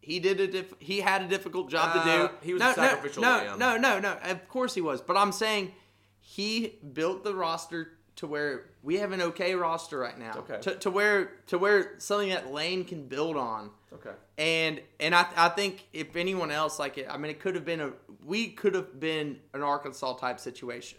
He 0.00 0.18
did 0.18 0.40
a 0.40 0.48
diff, 0.48 0.74
He 0.80 1.00
had 1.00 1.22
a 1.22 1.28
difficult 1.28 1.70
job 1.70 1.92
to 1.94 2.00
Uh, 2.00 2.26
do. 2.28 2.34
he 2.42 2.52
was 2.54 2.60
no, 2.60 2.70
a 2.72 2.74
sacrificial 2.74 3.22
no, 3.22 3.28
lamb. 3.36 3.58
No, 3.58 3.76
no, 3.76 3.98
no, 4.00 4.14
no. 4.14 4.30
Of 4.30 4.48
course 4.48 4.74
he 4.74 4.80
was. 4.80 5.00
But 5.00 5.16
I'm 5.16 5.30
saying 5.30 5.72
he 6.20 6.78
built 6.92 7.22
the 7.22 7.34
roster 7.34 7.92
to 8.16 8.26
where 8.26 8.66
we 8.82 8.96
have 8.98 9.12
an 9.12 9.22
okay 9.22 9.54
roster 9.54 9.98
right 9.98 10.18
now. 10.18 10.34
Okay. 10.38 10.58
To, 10.62 10.74
to 10.76 10.90
where 10.90 11.30
to 11.46 11.56
where 11.58 11.94
something 11.98 12.30
that 12.30 12.52
Lane 12.52 12.84
can 12.84 13.06
build 13.06 13.36
on. 13.36 13.70
okay. 13.94 14.10
And 14.38 14.80
and 14.98 15.14
I, 15.14 15.26
I 15.36 15.48
think 15.50 15.86
if 15.92 16.16
anyone 16.16 16.50
else 16.50 16.78
like 16.80 16.98
it, 16.98 17.06
I 17.08 17.16
mean, 17.16 17.30
it 17.30 17.38
could 17.40 17.54
have 17.54 17.64
been 17.64 17.80
a 17.80 17.92
we 18.24 18.48
could 18.48 18.74
have 18.74 18.98
been 18.98 19.38
an 19.54 19.62
Arkansas 19.62 20.14
type 20.14 20.40
situation. 20.40 20.98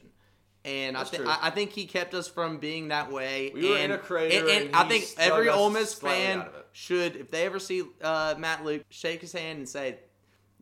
And 0.65 0.95
I, 0.95 1.03
th- 1.03 1.21
I 1.25 1.37
I 1.43 1.49
think 1.49 1.71
he 1.71 1.85
kept 1.85 2.13
us 2.13 2.27
from 2.27 2.57
being 2.57 2.87
that 2.87 3.11
way. 3.11 3.51
We 3.53 3.69
were 3.69 3.77
in 3.77 3.91
a 3.91 3.97
crater 3.97 4.47
and, 4.47 4.67
and 4.67 4.75
I 4.75 4.87
think 4.87 5.05
every 5.17 5.49
Ole 5.49 5.69
Miss 5.69 5.93
fan 5.93 6.39
out 6.39 6.47
of 6.47 6.55
it. 6.55 6.67
should, 6.71 7.15
if 7.17 7.31
they 7.31 7.45
ever 7.45 7.59
see 7.59 7.83
uh, 8.01 8.35
Matt 8.37 8.63
Luke, 8.63 8.83
shake 8.89 9.19
his 9.19 9.33
hand 9.33 9.57
and 9.57 9.67
say, 9.67 9.99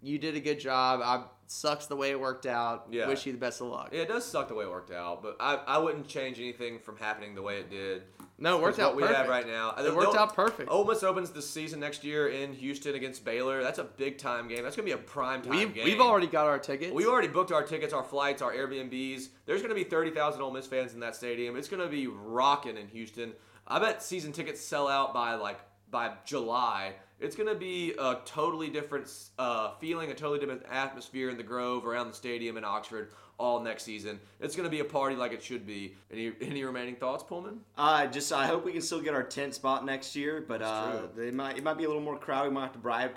"You 0.01 0.17
did 0.17 0.35
a 0.35 0.39
good 0.39 0.59
job. 0.59 1.01
I 1.03 1.25
sucks 1.45 1.85
the 1.85 1.95
way 1.95 2.09
it 2.09 2.19
worked 2.19 2.47
out. 2.47 2.87
Yeah. 2.89 3.07
Wish 3.07 3.27
you 3.27 3.31
the 3.31 3.37
best 3.37 3.61
of 3.61 3.67
luck." 3.67 3.89
Yeah, 3.91 4.01
it 4.01 4.07
does 4.07 4.25
suck 4.25 4.47
the 4.47 4.55
way 4.55 4.65
it 4.65 4.71
worked 4.71 4.91
out, 4.91 5.21
but 5.21 5.37
I, 5.39 5.55
I 5.67 5.77
wouldn't 5.77 6.07
change 6.07 6.39
anything 6.39 6.79
from 6.79 6.97
happening 6.97 7.35
the 7.35 7.43
way 7.43 7.59
it 7.59 7.69
did. 7.69 8.01
No, 8.37 8.57
it 8.57 8.61
worked 8.61 8.79
out 8.79 8.95
what 8.95 9.01
perfect. 9.01 9.19
we 9.19 9.23
have 9.23 9.29
right 9.29 9.47
now. 9.47 9.75
It 9.77 9.95
worked 9.95 10.15
out 10.15 10.35
perfect. 10.35 10.69
Ole 10.71 10.85
Miss 10.85 11.03
opens 11.03 11.29
the 11.29 11.41
season 11.41 11.79
next 11.79 12.03
year 12.03 12.29
in 12.29 12.53
Houston 12.53 12.95
against 12.95 13.23
Baylor. 13.23 13.61
That's 13.61 13.77
a 13.79 13.83
big 13.83 14.17
time 14.17 14.47
game. 14.47 14.63
That's 14.63 14.75
gonna 14.75 14.85
be 14.85 14.93
a 14.93 14.97
prime 14.97 15.41
time 15.41 15.51
we've 15.51 15.73
game. 15.73 15.85
we've 15.85 16.01
already 16.01 16.27
got 16.27 16.47
our 16.47 16.57
tickets. 16.59 16.91
We 16.91 17.05
already 17.05 17.27
booked 17.27 17.51
our 17.51 17.63
tickets, 17.63 17.93
our 17.93 18.03
flights, 18.03 18.41
our 18.41 18.51
Airbnbs. 18.51 19.27
There's 19.45 19.61
going 19.61 19.69
to 19.69 19.75
be 19.75 19.83
30,000 19.83 20.41
Ole 20.41 20.51
Miss 20.51 20.67
fans 20.67 20.93
in 20.93 20.99
that 21.01 21.15
stadium. 21.15 21.55
It's 21.55 21.67
going 21.67 21.83
to 21.83 21.89
be 21.89 22.07
rocking 22.07 22.77
in 22.77 22.87
Houston. 22.87 23.33
I 23.67 23.79
bet 23.79 24.01
season 24.01 24.31
tickets 24.31 24.61
sell 24.61 24.87
out 24.87 25.13
by 25.13 25.35
like 25.35 25.59
by 25.89 26.13
July. 26.25 26.93
It's 27.19 27.35
going 27.35 27.49
to 27.49 27.55
be 27.55 27.93
a 27.99 28.17
totally 28.25 28.69
different 28.69 29.07
uh, 29.37 29.75
feeling, 29.79 30.09
a 30.09 30.15
totally 30.15 30.39
different 30.39 30.63
atmosphere 30.71 31.29
in 31.29 31.37
the 31.37 31.43
Grove, 31.43 31.85
around 31.85 32.07
the 32.07 32.15
stadium 32.15 32.57
in 32.57 32.65
Oxford, 32.65 33.11
all 33.41 33.59
next 33.59 33.83
season. 33.83 34.19
It's 34.39 34.55
going 34.55 34.65
to 34.65 34.69
be 34.69 34.79
a 34.79 34.85
party 34.85 35.15
like 35.15 35.33
it 35.33 35.43
should 35.43 35.65
be. 35.65 35.95
Any 36.11 36.31
any 36.41 36.63
remaining 36.63 36.95
thoughts, 36.95 37.23
Pullman? 37.23 37.59
Uh, 37.77 38.05
just 38.07 38.31
I 38.31 38.45
hope 38.45 38.63
we 38.63 38.71
can 38.71 38.81
still 38.81 39.01
get 39.01 39.13
our 39.13 39.23
tent 39.23 39.55
spot 39.55 39.85
next 39.85 40.15
year, 40.15 40.45
but 40.47 40.61
uh, 40.61 41.01
they 41.15 41.31
might 41.31 41.57
it 41.57 41.63
might 41.63 41.77
be 41.77 41.85
a 41.85 41.87
little 41.87 42.03
more 42.03 42.17
crowded. 42.17 42.49
We 42.49 42.55
might 42.55 42.63
have 42.63 42.73
to 42.73 42.79
bribe, 42.79 43.11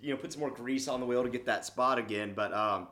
you 0.00 0.12
know, 0.12 0.16
put 0.16 0.32
some 0.32 0.40
more 0.40 0.50
grease 0.50 0.88
on 0.88 1.00
the 1.00 1.06
wheel 1.06 1.22
to 1.22 1.28
get 1.28 1.44
that 1.46 1.66
spot 1.66 1.98
again. 1.98 2.32
But 2.34 2.52
um, 2.54 2.88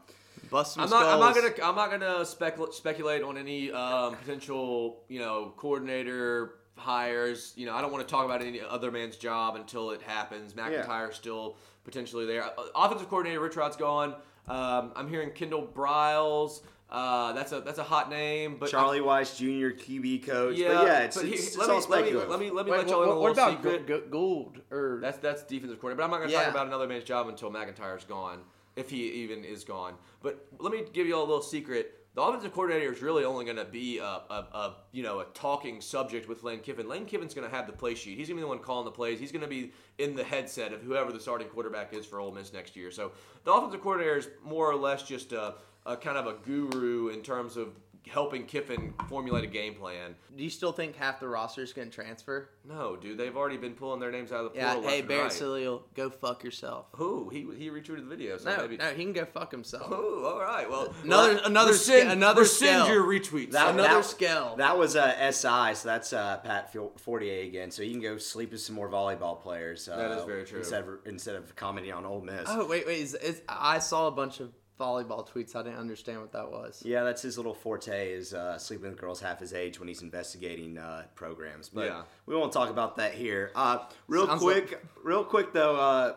Bust 0.51 0.75
some 0.75 0.85
I'm 0.85 0.91
not, 0.91 1.07
I'm 1.07 1.21
not 1.21 1.35
gonna 1.35 1.69
I'm 1.69 1.77
not 1.77 1.91
gonna 1.91 2.25
specul- 2.25 2.73
speculate 2.73 3.23
on 3.23 3.39
any 3.39 3.73
um, 3.73 4.17
potential 4.17 5.03
you 5.09 5.21
know 5.21 5.53
coordinator 5.57 6.57
hires. 6.77 7.53
You 7.57 7.67
know 7.67 7.75
I 7.75 7.81
don't 7.81 7.93
want 7.93 8.07
to 8.07 8.11
talk 8.11 8.25
about 8.25 8.43
any 8.43 8.61
other 8.61 8.91
man's 8.91 9.17
job 9.17 9.57
until 9.57 9.91
it 9.93 10.03
happens. 10.03 10.55
MacIntyre's 10.55 11.17
still 11.17 11.57
potentially 11.85 12.27
there. 12.27 12.45
Uh, 12.45 12.51
Offensive 12.75 13.09
coordinator 13.09 13.41
Rich 13.41 13.57
Rod's 13.57 13.77
gone. 13.77 14.15
Um, 14.49 14.93
I'm 14.97 15.09
hearing 15.09 15.31
Kendal 15.31 15.67
Briles. 15.67 16.63
Uh, 16.89 17.33
that's 17.35 17.53
a 17.53 17.61
that's 17.61 17.79
a 17.79 17.85
hot 17.85 18.11
name, 18.11 18.57
but 18.59 18.69
Charlie 18.69 18.99
Weis 18.99 19.37
Jr. 19.37 19.77
QB 19.81 20.27
coach. 20.27 20.57
Yeah, 20.57 20.75
but 20.75 20.87
yeah, 20.87 20.99
it's, 21.03 21.17
but 21.17 21.25
he- 21.27 21.35
it's, 21.35 21.47
it's 21.49 21.57
let, 21.57 21.71
all 21.71 21.79
me, 21.79 21.87
let 21.89 22.05
me 22.05 22.13
let 22.15 22.41
me 22.41 22.51
let 22.51 22.67
me 22.67 22.73
Wait, 22.73 22.79
let 22.79 22.89
y'all 22.89 23.03
in 23.05 23.09
a 23.11 23.13
what 23.13 23.37
little 23.37 23.45
about 23.45 23.63
secret. 23.63 23.87
G- 23.87 23.95
G- 23.95 24.11
Gould 24.11 24.61
or 24.73 24.99
That's 25.01 25.19
that's 25.19 25.45
defensive 25.45 25.79
coordinator, 25.81 25.97
but 25.99 26.05
I'm 26.05 26.11
not 26.11 26.17
going 26.17 26.31
to 26.31 26.35
Yeah. 26.35 26.43
talk 26.45 26.51
about 26.51 26.67
another 26.67 26.89
man's 26.89 27.05
job 27.05 27.29
until 27.29 27.49
MacIntyre's 27.51 28.05
gone, 28.05 28.41
if 28.75 28.91
he 28.91 29.05
even 29.23 29.45
is 29.45 29.63
gone. 29.63 29.95
But 30.21 30.45
let 30.59 30.73
me 30.73 30.83
give 30.93 31.07
you 31.07 31.15
all 31.15 31.23
a 31.23 31.27
little 31.29 31.43
secret. 31.43 31.95
The 32.15 32.23
offensive 32.23 32.53
coordinator 32.53 32.93
is 32.93 33.03
really 33.03 33.25
only 33.25 33.45
going 33.45 33.57
to 33.57 33.65
be 33.65 33.99
a, 33.99 34.05
a, 34.05 34.47
a 34.53 34.75
you 34.91 35.03
know 35.05 35.21
a 35.21 35.27
talking 35.27 35.81
subject 35.81 36.29
with 36.29 36.43
Lane 36.43 36.59
Kiffin. 36.59 36.89
Lane 36.89 37.07
Kiffin's 37.07 37.35
going 37.35 37.49
to 37.49 37.55
have 37.55 37.67
the 37.69 37.73
play 37.73 37.95
sheet. 37.95 38.19
He's 38.19 38.29
going 38.29 38.37
to 38.37 38.41
be 38.41 38.43
the 38.43 38.49
one 38.49 38.59
calling 38.59 38.85
the 38.85 38.91
plays. 38.91 39.21
He's 39.21 39.31
going 39.31 39.43
to 39.43 39.49
be 39.49 39.73
in 39.99 40.17
the 40.17 40.25
headset 40.25 40.73
of 40.73 40.83
whoever 40.83 41.13
the 41.13 41.21
starting 41.21 41.49
quarterback 41.49 41.93
is 41.93 42.05
for 42.05 42.19
Ole 42.19 42.33
Miss 42.33 42.53
next 42.53 42.75
year. 42.75 42.91
So 42.91 43.13
the 43.45 43.53
offensive 43.53 43.81
coordinator 43.81 44.17
is 44.17 44.29
more 44.45 44.69
or 44.69 44.75
less 44.75 45.05
just 45.05 45.33
a, 45.33 45.55
a 45.87 45.97
kind 45.97 46.19
of 46.19 46.27
a 46.27 46.35
guru 46.45 47.09
in 47.09 47.23
terms 47.23 47.57
of 47.57 47.69
helping 48.09 48.45
Kiffin 48.45 48.93
formulate 49.09 49.45
a 49.45 49.47
game 49.47 49.75
plan. 49.75 50.15
do 50.37 50.43
you 50.43 50.51
still 50.51 50.73
think 50.73 50.97
half 50.97 51.21
the 51.21 51.29
roster 51.29 51.63
is 51.63 51.73
going 51.73 51.89
to 51.91 51.95
transfer? 51.95 52.49
No, 52.65 52.97
dude, 52.97 53.17
they've 53.19 53.37
already 53.37 53.57
been 53.57 53.75
pulling 53.75 54.01
their 54.01 54.11
names 54.11 54.33
out 54.33 54.45
of 54.47 54.53
the 54.53 54.59
Yeah. 54.59 54.75
portal. 54.75 54.83
Hey, 54.91 54.97
left 54.97 54.99
and 55.01 55.09
Barrett 55.09 55.23
right. 55.25 55.33
Sallee, 55.33 55.81
go 55.95 56.11
fuck 56.11 56.43
yourself. 56.43 56.87
Who? 56.97 57.29
He 57.29 57.41
he 57.57 57.71
retweeted 57.71 58.09
the 58.09 58.17
video, 58.17 58.37
so 58.39 58.51
No, 58.51 58.63
maybe. 58.63 58.77
no, 58.79 58.91
he 58.91 59.05
can 59.05 59.13
go 59.13 59.25
fuck 59.25 59.51
himself. 59.53 59.87
Oh, 59.91 60.25
all 60.25 60.41
right. 60.41 60.69
Well, 60.69 60.93
Another- 61.05 61.35
well, 61.35 61.45
another 61.45 61.73
rescind, 61.73 62.03
sca- 62.03 62.11
another 62.13 62.41
rescind 62.43 62.85
scale. 62.85 62.95
your 62.95 63.05
retweets. 63.05 63.53
That- 63.53 63.75
Another 63.75 63.89
that- 63.97 64.05
scale. 64.05 64.57
That 64.57 64.77
was 64.79 64.97
uh, 64.97 65.31
SI, 65.31 65.75
so 65.75 65.89
that's 65.89 66.13
uh, 66.13 66.39
Pat 66.39 66.73
Fil- 66.73 66.93
Fortier 66.97 67.43
again. 67.45 67.71
So 67.71 67.83
you 67.83 67.93
can 67.93 68.01
go 68.03 68.19
sleep 68.19 68.51
with 68.53 68.61
some 68.61 68.75
more 68.77 68.89
volleyball 68.89 69.41
players. 69.41 69.89
Uh, 69.89 69.97
That 69.97 70.11
is 70.19 70.25
very 70.25 70.45
true. 70.45 70.59
Instead 70.59 70.83
of, 70.85 70.99
instead 71.07 71.37
of 71.37 71.55
commenting 71.55 71.93
on 71.93 72.05
Ole 72.05 72.23
Miss. 72.23 72.45
Oh 72.49 72.67
wait, 72.67 72.87
wait. 72.87 72.99
Is, 73.01 73.15
is, 73.15 73.43
I 73.49 73.79
saw 73.79 74.07
a 74.09 74.11
bunch 74.11 74.41
of 74.41 74.53
volleyball 74.81 75.29
tweets. 75.29 75.55
I 75.55 75.63
didn't 75.63 75.79
understand 75.79 76.21
what 76.21 76.33
that 76.33 76.51
was. 76.51 76.83
Yeah, 76.85 77.05
that's 77.05 77.23
his 77.23 77.37
little 77.37 77.55
forte 77.55 78.13
is 78.13 78.33
uh, 78.35 78.59
sleeping 78.59 78.91
with 78.91 78.99
girls 78.99 79.21
half 79.21 79.39
his 79.39 79.53
age 79.53 79.79
when 79.79 79.87
he's 79.89 80.03
investigating 80.03 80.79
uh, 80.79 81.05
programs. 81.15 81.69
But 81.69 81.87
Yeah. 81.87 82.03
we 82.27 82.35
won't 82.35 82.53
talk 82.53 82.71
about 82.71 82.97
that 82.97 83.13
here. 83.15 83.53
Uh, 83.55 83.79
real 84.09 84.27
Sounds 84.27 84.41
quick, 84.43 84.83
real 85.05 85.23
quick 85.25 85.53
though, 85.53 85.77
uh, 85.77 86.15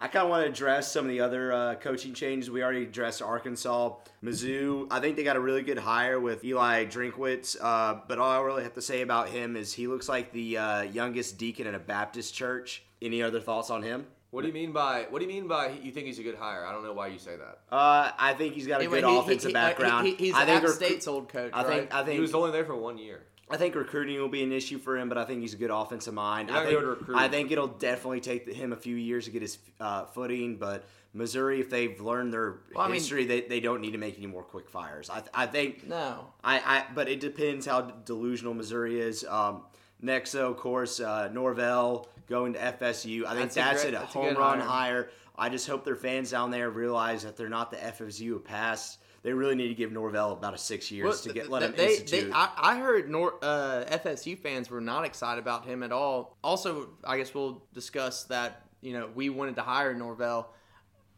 I 0.00 0.06
kind 0.06 0.22
of 0.24 0.30
want 0.30 0.44
to 0.44 0.48
address 0.48 0.92
some 0.92 1.06
of 1.06 1.10
the 1.10 1.20
other 1.20 1.52
uh, 1.52 1.74
coaching 1.74 2.14
changes. 2.14 2.48
We 2.50 2.62
already 2.62 2.84
addressed 2.84 3.20
Arkansas, 3.20 3.96
Mizzou. 4.22 4.86
I 4.92 5.00
think 5.00 5.16
they 5.16 5.24
got 5.24 5.34
a 5.34 5.40
really 5.40 5.62
good 5.62 5.78
hire 5.78 6.20
with 6.20 6.44
Eli 6.44 6.84
Drinkwitz. 6.84 7.56
Uh, 7.60 8.00
but 8.06 8.20
all 8.20 8.30
I 8.30 8.40
really 8.40 8.62
have 8.62 8.74
to 8.74 8.80
say 8.82 9.02
about 9.02 9.28
him 9.28 9.56
is 9.56 9.72
he 9.72 9.88
looks 9.88 10.08
like 10.08 10.32
the 10.32 10.56
uh, 10.56 10.82
youngest 10.82 11.36
deacon 11.36 11.66
in 11.66 11.74
a 11.74 11.80
Baptist 11.80 12.32
church. 12.32 12.84
Any 13.02 13.22
other 13.24 13.40
thoughts 13.40 13.70
on 13.70 13.82
him? 13.82 14.06
What 14.30 14.42
do 14.42 14.48
you 14.48 14.54
mean 14.54 14.72
by 14.72 15.06
what 15.10 15.20
do 15.20 15.24
you 15.24 15.32
mean 15.32 15.48
by 15.48 15.70
you 15.82 15.90
think 15.90 16.06
he's 16.06 16.18
a 16.18 16.22
good 16.22 16.36
hire? 16.36 16.64
I 16.66 16.72
don't 16.72 16.82
know 16.84 16.92
why 16.92 17.08
you 17.08 17.18
say 17.18 17.36
that. 17.36 17.60
Uh, 17.74 18.10
I 18.18 18.34
think 18.34 18.54
he's 18.54 18.66
got 18.66 18.80
a 18.80 18.84
Anyway, 18.84 19.00
good 19.00 19.06
he- 19.08 19.12
he- 19.14 19.18
offensive 19.20 19.48
he- 19.48 19.54
background. 19.54 20.06
he- 20.06 20.14
he's 20.14 20.34
I 20.34 20.44
think 20.44 20.62
App 20.62 20.68
recru- 20.70 20.74
State's 20.74 21.08
old 21.08 21.28
coach. 21.28 21.50
I 21.54 21.62
think 21.64 21.90
right? 21.90 22.00
I 22.00 22.04
think 22.04 22.14
He 22.16 22.20
was 22.20 22.34
only 22.34 22.50
there 22.50 22.64
for 22.64 22.76
one 22.76 22.98
year. 22.98 23.22
I 23.50 23.56
think 23.56 23.74
recruiting 23.74 24.20
will 24.20 24.28
be 24.28 24.42
an 24.42 24.52
issue 24.52 24.78
for 24.78 24.98
him, 24.98 25.08
but 25.08 25.16
I 25.16 25.24
think 25.24 25.40
he's 25.40 25.54
a 25.54 25.56
good 25.56 25.70
offensive 25.70 26.12
mind. 26.12 26.50
I 26.50 26.66
think. 26.66 26.84
I 27.14 27.28
think 27.28 27.50
it'll 27.50 27.66
definitely 27.68 28.20
take 28.20 28.46
him 28.46 28.74
a 28.74 28.76
few 28.76 28.94
years 28.94 29.24
to 29.24 29.30
get 29.30 29.40
his 29.40 29.56
uh, 29.80 30.04
footing, 30.04 30.56
but 30.58 30.84
Missouri, 31.14 31.58
if 31.58 31.70
they've 31.70 31.98
learned 31.98 32.30
their 32.30 32.58
Well, 32.74 32.84
I 32.84 32.88
mean- 32.88 32.96
history, 32.96 33.24
they, 33.24 33.40
they 33.40 33.60
don't 33.60 33.80
need 33.80 33.92
to 33.92 33.98
make 33.98 34.18
any 34.18 34.26
more 34.26 34.42
quick 34.42 34.68
fires. 34.68 35.08
I, 35.08 35.22
I 35.32 35.46
think, 35.46 35.86
no. 35.88 36.26
I, 36.44 36.58
I, 36.58 36.84
but 36.94 37.08
it 37.08 37.20
depends 37.20 37.64
how 37.64 37.80
delusional 37.80 38.52
Missouri 38.52 39.00
is. 39.00 39.24
Um, 39.24 39.62
next, 40.00 40.32
though, 40.32 40.50
of 40.50 40.56
course, 40.56 41.00
uh, 41.00 41.28
Norvell 41.32 42.08
going 42.28 42.52
to 42.54 42.58
FSU. 42.58 43.24
I 43.24 43.34
think 43.34 43.52
That's 43.52 43.56
a 43.56 43.60
that's, 43.60 43.82
great- 43.82 43.94
a 43.94 43.98
that's 43.98 44.12
home 44.12 44.28
good 44.30 44.38
run 44.38 44.60
hire. 44.60 44.68
hire. 44.68 45.10
I 45.36 45.48
just 45.48 45.68
hope 45.68 45.84
their 45.84 45.96
fans 45.96 46.30
down 46.32 46.50
there 46.50 46.68
realize 46.70 47.22
that 47.22 47.36
they're 47.36 47.48
not 47.48 47.70
the 47.70 47.76
FSU 47.76 48.36
of 48.36 48.44
past. 48.44 48.98
They 49.22 49.32
really 49.32 49.54
need 49.54 49.68
to 49.68 49.74
give 49.74 49.92
Norvell 49.92 50.32
about 50.32 50.54
a 50.54 50.58
six 50.58 50.90
years 50.90 51.04
Well, 51.04 51.16
to 51.18 51.32
get 51.32 51.48
let 51.50 51.62
him 51.62 51.74
they, 51.76 51.96
institute. 51.96 52.28
They, 52.28 52.32
I, 52.32 52.50
I 52.56 52.78
heard 52.78 53.08
Nor, 53.10 53.34
uh, 53.42 53.84
FSU 53.88 54.38
fans 54.38 54.68
were 54.70 54.80
not 54.80 55.04
excited 55.04 55.40
about 55.40 55.64
him 55.64 55.82
at 55.82 55.92
all. 55.92 56.36
Also, 56.42 56.90
I 57.04 57.18
guess 57.18 57.34
we'll 57.34 57.62
discuss 57.72 58.24
that. 58.24 58.62
You 58.80 58.92
know, 58.92 59.10
we 59.14 59.28
wanted 59.28 59.56
to 59.56 59.62
hire 59.62 59.92
Norvell. 59.94 60.52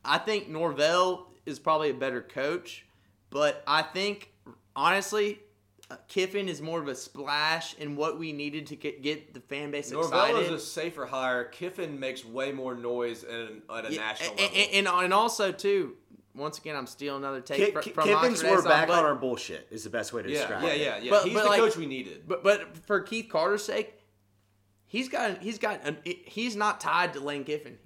I 0.04 0.16
think 0.18 0.48
Norvell 0.48 1.28
is 1.44 1.58
probably 1.58 1.90
a 1.90 1.94
better 1.94 2.22
coach, 2.22 2.86
but 3.30 3.62
I 3.66 3.82
think 3.82 4.32
honestly, 4.74 5.40
Kiffin 6.08 6.48
is 6.48 6.60
more 6.62 6.80
of 6.80 6.88
a 6.88 6.94
splash 6.94 7.74
in 7.74 7.96
what 7.96 8.18
we 8.18 8.32
needed 8.32 8.66
to 8.68 8.76
get, 8.76 9.02
get 9.02 9.34
the 9.34 9.40
fan 9.40 9.70
base 9.70 9.90
Norvell 9.90 10.24
excited. 10.24 10.52
is 10.52 10.62
a 10.62 10.64
safer 10.64 11.06
hire. 11.06 11.44
Kiffin 11.44 11.98
makes 11.98 12.24
way 12.24 12.52
more 12.52 12.74
noise 12.74 13.24
at, 13.24 13.30
an, 13.30 13.62
at 13.74 13.86
a 13.86 13.92
Yeah, 13.92 14.00
national 14.00 14.30
and, 14.32 14.40
level. 14.40 14.56
and, 14.56 14.86
and, 14.86 15.04
and 15.04 15.14
also 15.14 15.52
too. 15.52 15.96
Once 16.34 16.58
again, 16.58 16.76
I'm 16.76 16.86
stealing 16.86 17.22
another 17.24 17.40
take 17.40 17.58
Ki- 17.58 17.70
fr- 17.72 17.90
from 17.90 18.04
Kiffin's 18.08 18.34
Oxford 18.44 18.50
we're 18.50 18.56
Exxon, 18.62 18.68
back 18.68 18.88
but- 18.88 18.98
on 19.00 19.04
our 19.04 19.16
bullshit 19.16 19.66
is 19.72 19.82
the 19.82 19.90
best 19.90 20.12
way 20.12 20.22
to 20.22 20.28
yeah, 20.30 20.38
describe 20.38 20.62
yeah, 20.62 20.68
it. 20.70 20.80
yeah, 20.80 20.98
yeah. 20.98 21.10
But- 21.10 21.24
he's 21.24 21.34
but 21.34 21.42
the 21.42 21.48
like- 21.48 21.60
coach 21.60 21.76
we 21.76 21.86
needed. 21.86 22.22
But 22.28 22.44
but 22.44 22.76
for 22.86 23.00
Keith 23.00 23.28
Carter's 23.28 23.64
sake, 23.64 23.92
he's 24.86 25.08
got 25.08 25.38
he's 25.38 25.58
got 25.58 25.80
an, 25.84 25.96
he's 26.04 26.54
not 26.54 26.80
tied 26.80 27.14
to 27.14 27.20
Lane 27.20 27.42
Kiffin. 27.44 27.78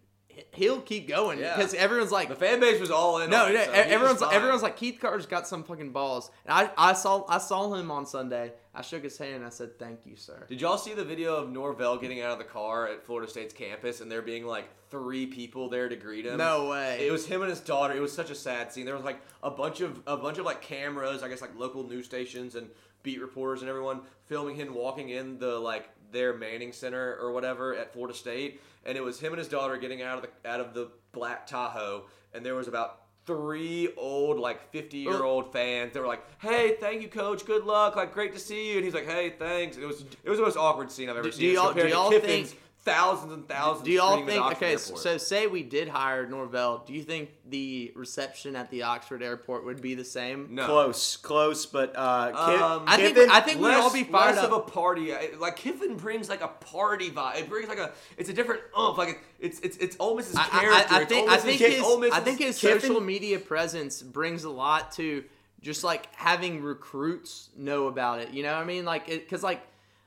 He'll 0.53 0.81
keep 0.81 1.09
going 1.09 1.38
Yeah. 1.38 1.57
because 1.57 1.75
everyone's 1.75 2.12
like 2.12 2.29
the 2.29 2.35
fan 2.35 2.61
base 2.61 2.81
was 2.81 2.90
all 2.90 3.20
in. 3.20 3.31
no, 3.31 3.49
no 3.53 3.64
so 3.64 3.70
everyone's 3.73 4.23
everyone's 4.23 4.62
like 4.62 4.77
Keith 4.77 4.99
Carter's 5.01 5.27
got 5.27 5.47
some 5.47 5.64
fucking 5.64 5.90
balls. 5.90 6.31
And 6.47 6.53
I, 6.53 6.70
I 6.77 6.92
saw 6.92 7.25
I 7.29 7.38
saw 7.38 7.73
him 7.75 7.90
on 7.90 8.07
Sunday. 8.07 8.53
I 8.75 8.83
shook 8.83 9.05
his 9.05 9.16
hand 9.16 9.37
and 9.37 9.44
I 9.44 9.51
said 9.51 9.79
thank 9.79 10.05
you, 10.05 10.16
sir. 10.16 10.44
Did 10.49 10.61
y'all 10.61 10.79
see 10.79 10.94
the 10.94 11.05
video 11.05 11.37
of 11.37 11.51
Norvell 11.51 11.97
getting 11.97 12.20
out 12.20 12.33
of 12.33 12.38
the 12.38 12.44
car 12.44 12.88
at 12.88 13.05
Florida 13.07 13.31
State's 13.31 13.55
campus 13.55 14.01
and 14.01 14.11
there 14.11 14.23
being 14.23 14.47
like 14.47 14.68
three 14.90 15.27
people 15.27 15.68
there 15.68 15.88
to 15.88 15.97
greet 15.97 16.27
him? 16.27 16.38
No 16.38 16.68
way. 16.68 17.07
It 17.07 17.12
was 17.12 17.27
him 17.27 17.40
and 17.42 17.51
his 17.51 17.61
daughter. 17.61 17.94
It 17.94 18.01
was 18.01 18.12
such 18.12 18.31
a 18.31 18.35
sad 18.35 18.73
scene. 18.73 18.85
There 18.87 18.97
was 18.97 19.05
like 19.05 19.20
a 19.42 19.51
bunch 19.51 19.81
of 19.81 20.03
a 20.07 20.16
bunch 20.16 20.38
of 20.38 20.44
like 20.44 20.61
cameras, 20.61 21.23
I 21.23 21.29
guess 21.29 21.40
like 21.40 21.57
local 21.57 21.85
news 21.85 22.07
stations 22.07 22.55
and 22.57 22.68
beat 23.05 23.20
reporters 23.20 23.61
and 23.61 23.68
everyone 23.68 24.01
filming 24.27 24.57
him 24.57 24.75
walking 24.75 25.11
in 25.11 25.38
the 25.38 25.59
like 25.59 25.90
their 26.14 26.33
Manning 26.33 26.72
Center 26.72 27.18
or 27.20 27.33
whatever 27.33 27.74
at 27.74 27.92
Florida 27.92 28.14
State, 28.16 28.62
and 28.87 28.96
it 28.96 29.03
was 29.03 29.20
him 29.20 29.33
and 29.35 29.38
his 29.38 29.48
daughter 29.48 29.77
getting 29.77 30.00
out 30.00 30.16
of 30.16 30.22
the 30.42 30.48
out 30.48 30.61
of 30.61 30.72
the 30.72 30.88
black 31.12 31.46
Tahoe, 31.46 32.05
and 32.33 32.46
there 32.46 32.55
was 32.55 32.68
about 32.68 33.00
three 33.27 33.88
old 33.96 34.38
like 34.38 34.70
50 34.70 34.98
year 34.98 35.22
old 35.24 35.50
fans 35.50 35.94
they 35.94 36.00
were 36.00 36.07
like 36.07 36.22
hey 36.40 36.77
thank 36.79 37.00
you 37.03 37.09
coach. 37.09 37.44
Good 37.46 37.64
luck. 37.64 37.96
Like 37.96 38.12
great 38.12 38.35
to 38.35 38.38
see 38.38 38.70
you. 38.70 38.77
And 38.77 38.85
he's 38.85 38.92
like 38.94 39.07
hey 39.07 39.31
thanks. 39.38 39.77
It 39.79 39.87
was 39.87 40.05
it 40.22 40.29
was 40.31 40.38
the 40.38 40.44
most 40.44 40.57
awkward 40.59 40.90
scene 40.92 41.09
i've 41.09 41.16
ever 41.16 41.29
Do- 41.29 41.33
seen. 41.33 41.40
do 41.48 41.53
y'all- 41.53 41.72
do 41.72 41.88
y'all 41.88 42.11
think- 42.11 42.59
thousands 42.85 43.33
and 43.33 43.49
thousands 43.49 43.85
Do 43.87 43.92
y'all 43.92 44.25
think 44.27 44.44
okay? 44.53 44.73
Airport. 44.73 44.99
So 44.99 45.16
say 45.18 45.47
we 45.47 45.62
did 45.62 45.88
hire 45.88 46.27
Norvell. 46.27 46.85
Do 46.87 46.92
you 46.92 47.03
think 47.03 47.31
the 47.49 47.92
reception 47.97 48.57
at 48.57 48.70
the 48.70 48.83
Oxford 48.83 49.23
airport 49.23 49.64
would 49.64 49.81
be 49.81 49.94
the 49.94 50.05
same? 50.05 50.49
no 50.55 50.66
Close, 50.66 51.16
close, 51.16 51.64
but 51.66 51.94
uh, 51.97 52.29
Ki- 52.31 52.62
Um, 52.62 52.85
I 52.87 52.97
think 52.99 53.16
I 53.18 53.40
think 53.40 53.61
we'd 53.61 53.75
all 53.75 53.92
be 53.92 54.05
fired 54.05 54.37
less 54.37 54.44
up. 54.44 54.53
of 54.53 54.59
a 54.59 54.61
party. 54.70 55.12
Like 55.38 55.57
Kiffin 55.57 55.97
brings 55.97 56.29
like 56.29 56.42
a 56.42 56.49
party 56.49 57.11
vibe. 57.11 57.37
It 57.40 57.49
brings 57.49 57.68
like 57.68 57.79
a. 57.79 57.92
It's 58.18 58.29
a 58.29 58.33
different 58.35 58.61
oomph. 58.79 58.99
Like 58.99 59.20
it's 59.40 59.61
it's 59.61 59.77
it's 59.79 59.97
Ole 59.99 60.16
Miss's 60.16 60.37
character. 60.37 60.94
I, 60.94 60.99
I 60.99 61.01
It's 61.03 61.09
think 61.12 61.31
I 61.31 61.37
think 61.38 61.61
it's 61.61 61.77
his 61.77 62.12
I 62.12 62.20
think 62.20 62.38
his 62.38 62.59
Kiffin- 62.59 62.81
social 62.81 63.01
media 63.01 63.38
presence 63.38 64.03
brings 64.03 64.44
a 64.44 64.51
lot 64.51 64.92
to 64.92 65.25
just 65.62 65.83
like 65.85 66.14
having 66.14 66.62
recruits 66.62 67.49
know 67.57 67.87
about 67.87 68.20
it. 68.20 68.31
You 68.31 68.42
know 68.42 68.53
what 68.53 68.61
I 68.62 68.64
mean? 68.64 68.85
Like 68.85 69.07
because 69.07 69.42
like 69.42 69.62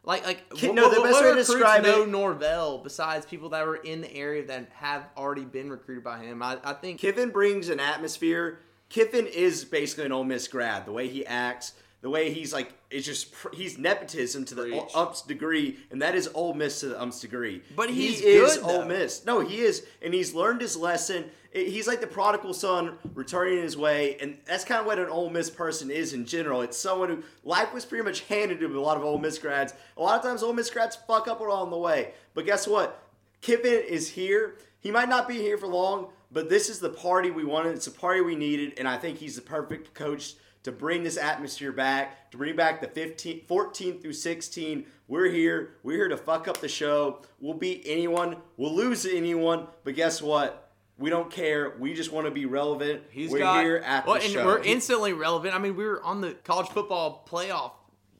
like 0.08 0.26
like 0.26 0.44
what, 0.52 0.74
no, 0.74 0.90
the 0.90 1.02
what- 1.02 1.04
best 1.04 1.14
what 1.14 1.24
way 1.26 1.30
to 1.32 1.36
describe 1.36 1.84
know 1.84 2.02
it- 2.04 2.10
Norvell 2.10 2.80
besides 2.80 3.26
people 3.26 3.50
that 3.50 3.66
were 3.68 3.76
in 3.76 4.02
the 4.02 4.12
area 4.16 4.46
that 4.48 4.70
have 4.74 5.04
already 5.16 5.46
been 5.46 5.70
recruited 5.70 6.04
by 6.04 6.20
him. 6.20 6.42
I, 6.42 6.58
I 6.64 6.74
think 6.74 7.00
Kiffin 7.00 7.30
brings 7.30 7.70
an 7.70 7.80
atmosphere. 7.80 8.60
Kiffin 8.90 9.28
is 9.28 9.66
basically 9.66 10.06
an 10.06 10.12
Ole 10.14 10.24
Miss 10.24 10.48
grad. 10.48 10.86
The 10.86 10.94
way 10.94 11.08
he 11.10 11.26
acts, 11.26 11.74
the 12.02 12.10
way 12.10 12.32
he's 12.32 12.54
like, 12.54 12.74
it's 12.90 13.06
just 13.06 13.34
he's 13.54 13.78
nepotism 13.78 14.46
to 14.46 14.56
the 14.56 14.64
Preach. 14.64 14.96
ump's 14.96 15.22
degree, 15.22 15.78
and 15.92 16.02
that 16.02 16.16
is 16.16 16.30
Ole 16.34 16.54
Miss 16.54 16.80
to 16.82 16.90
the 16.90 17.02
ump's 17.02 17.20
degree. 17.20 17.62
But 17.76 17.90
he 17.90 18.08
is 18.08 18.22
good, 18.62 18.64
Ole. 18.64 18.86
Miss. 18.86 19.26
No, 19.26 19.40
he 19.40 19.60
is, 19.60 19.86
and 20.02 20.14
he's 20.14 20.34
learned 20.34 20.62
his 20.62 20.78
lesson. 20.78 21.26
He's 21.52 21.88
like 21.88 22.02
the 22.02 22.08
prodigal 22.08 22.54
son 22.54 22.98
returning 23.16 23.64
his 23.64 23.76
way, 23.76 24.18
and 24.22 24.38
that's 24.46 24.64
kind 24.64 24.80
of 24.80 24.86
what 24.86 25.00
an 25.00 25.08
Ole 25.10 25.30
Miss 25.32 25.50
person 25.50 25.90
is 25.90 26.14
in 26.14 26.26
general. 26.26 26.62
It's 26.62 26.78
someone 26.78 27.10
who 27.10 27.24
life 27.44 27.74
was 27.74 27.84
pretty 27.84 28.04
much 28.04 28.22
handed 28.22 28.60
to 28.60 28.66
him. 28.66 28.76
a 28.76 28.80
lot 28.80 28.98
of 28.98 29.04
Ole 29.04 29.18
Miss 29.18 29.40
grads. 29.40 29.74
A 29.98 30.02
lot 30.02 30.18
of 30.18 30.24
times, 30.24 30.44
Ole 30.44 30.54
Miss 30.54 30.70
grads 30.70 30.96
fuck 31.08 31.28
up 31.28 31.40
along 31.40 31.72
the 31.72 31.78
way, 31.78 32.14
but 32.36 32.46
guess 32.46 32.68
what? 32.68 33.04
Kiffin 33.42 33.84
is 33.88 34.10
here. 34.10 34.56
He 34.80 34.92
might 34.92 35.10
not 35.10 35.28
be 35.28 35.36
here 35.36 35.58
for 35.58 35.68
long, 35.68 36.10
but 36.32 36.50
this 36.50 36.70
is 36.70 36.80
the 36.80 36.90
party 36.90 37.32
we 37.32 37.44
wanted. 37.44 37.74
It's 37.76 37.86
the 37.86 37.92
party 37.92 38.22
we 38.22 38.36
needed, 38.36 38.74
and 38.78 38.88
I 38.88 38.98
think 38.98 39.18
he's 39.18 39.36
the 39.36 39.42
perfect 39.42 39.94
coach 39.94 40.36
to 40.64 40.72
bring 40.72 41.04
this 41.04 41.18
atmosphere 41.18 41.72
back, 41.72 42.32
to 42.32 42.38
bring 42.38 42.56
back 42.56 42.82
the 42.82 42.88
15, 42.88 43.46
14 43.48 44.00
through 44.00 44.14
16. 44.14 44.86
We're 45.08 45.30
here. 45.30 45.76
We're 45.84 45.96
here 45.98 46.10
to 46.10 46.18
fuck 46.18 46.48
up 46.48 46.60
the 46.60 46.68
show. 46.68 47.22
We'll 47.40 47.54
beat 47.54 47.84
anyone. 47.86 48.38
We'll 48.58 48.76
lose 48.76 49.04
to 49.04 49.16
anyone, 49.16 49.68
but 49.84 49.96
guess 49.96 50.22
what? 50.22 50.72
We 50.98 51.10
don't 51.10 51.32
care. 51.32 51.76
We 51.80 51.94
just 51.94 52.12
want 52.12 52.26
to 52.26 52.32
be 52.32 52.46
relevant. 52.46 53.04
He's 53.12 53.30
we're 53.32 53.40
got- 53.40 53.64
here 53.64 53.78
at 53.78 54.06
well, 54.08 54.16
the 54.16 54.24
and 54.24 54.34
show. 54.34 54.46
we're 54.46 54.60
instantly 54.64 55.14
relevant. 55.14 55.54
I 55.54 55.60
mean, 55.60 55.76
we 55.76 55.86
were 55.86 56.04
on 56.04 56.22
the 56.22 56.34
college 56.44 56.68
football 56.70 57.26
playoff. 57.30 57.72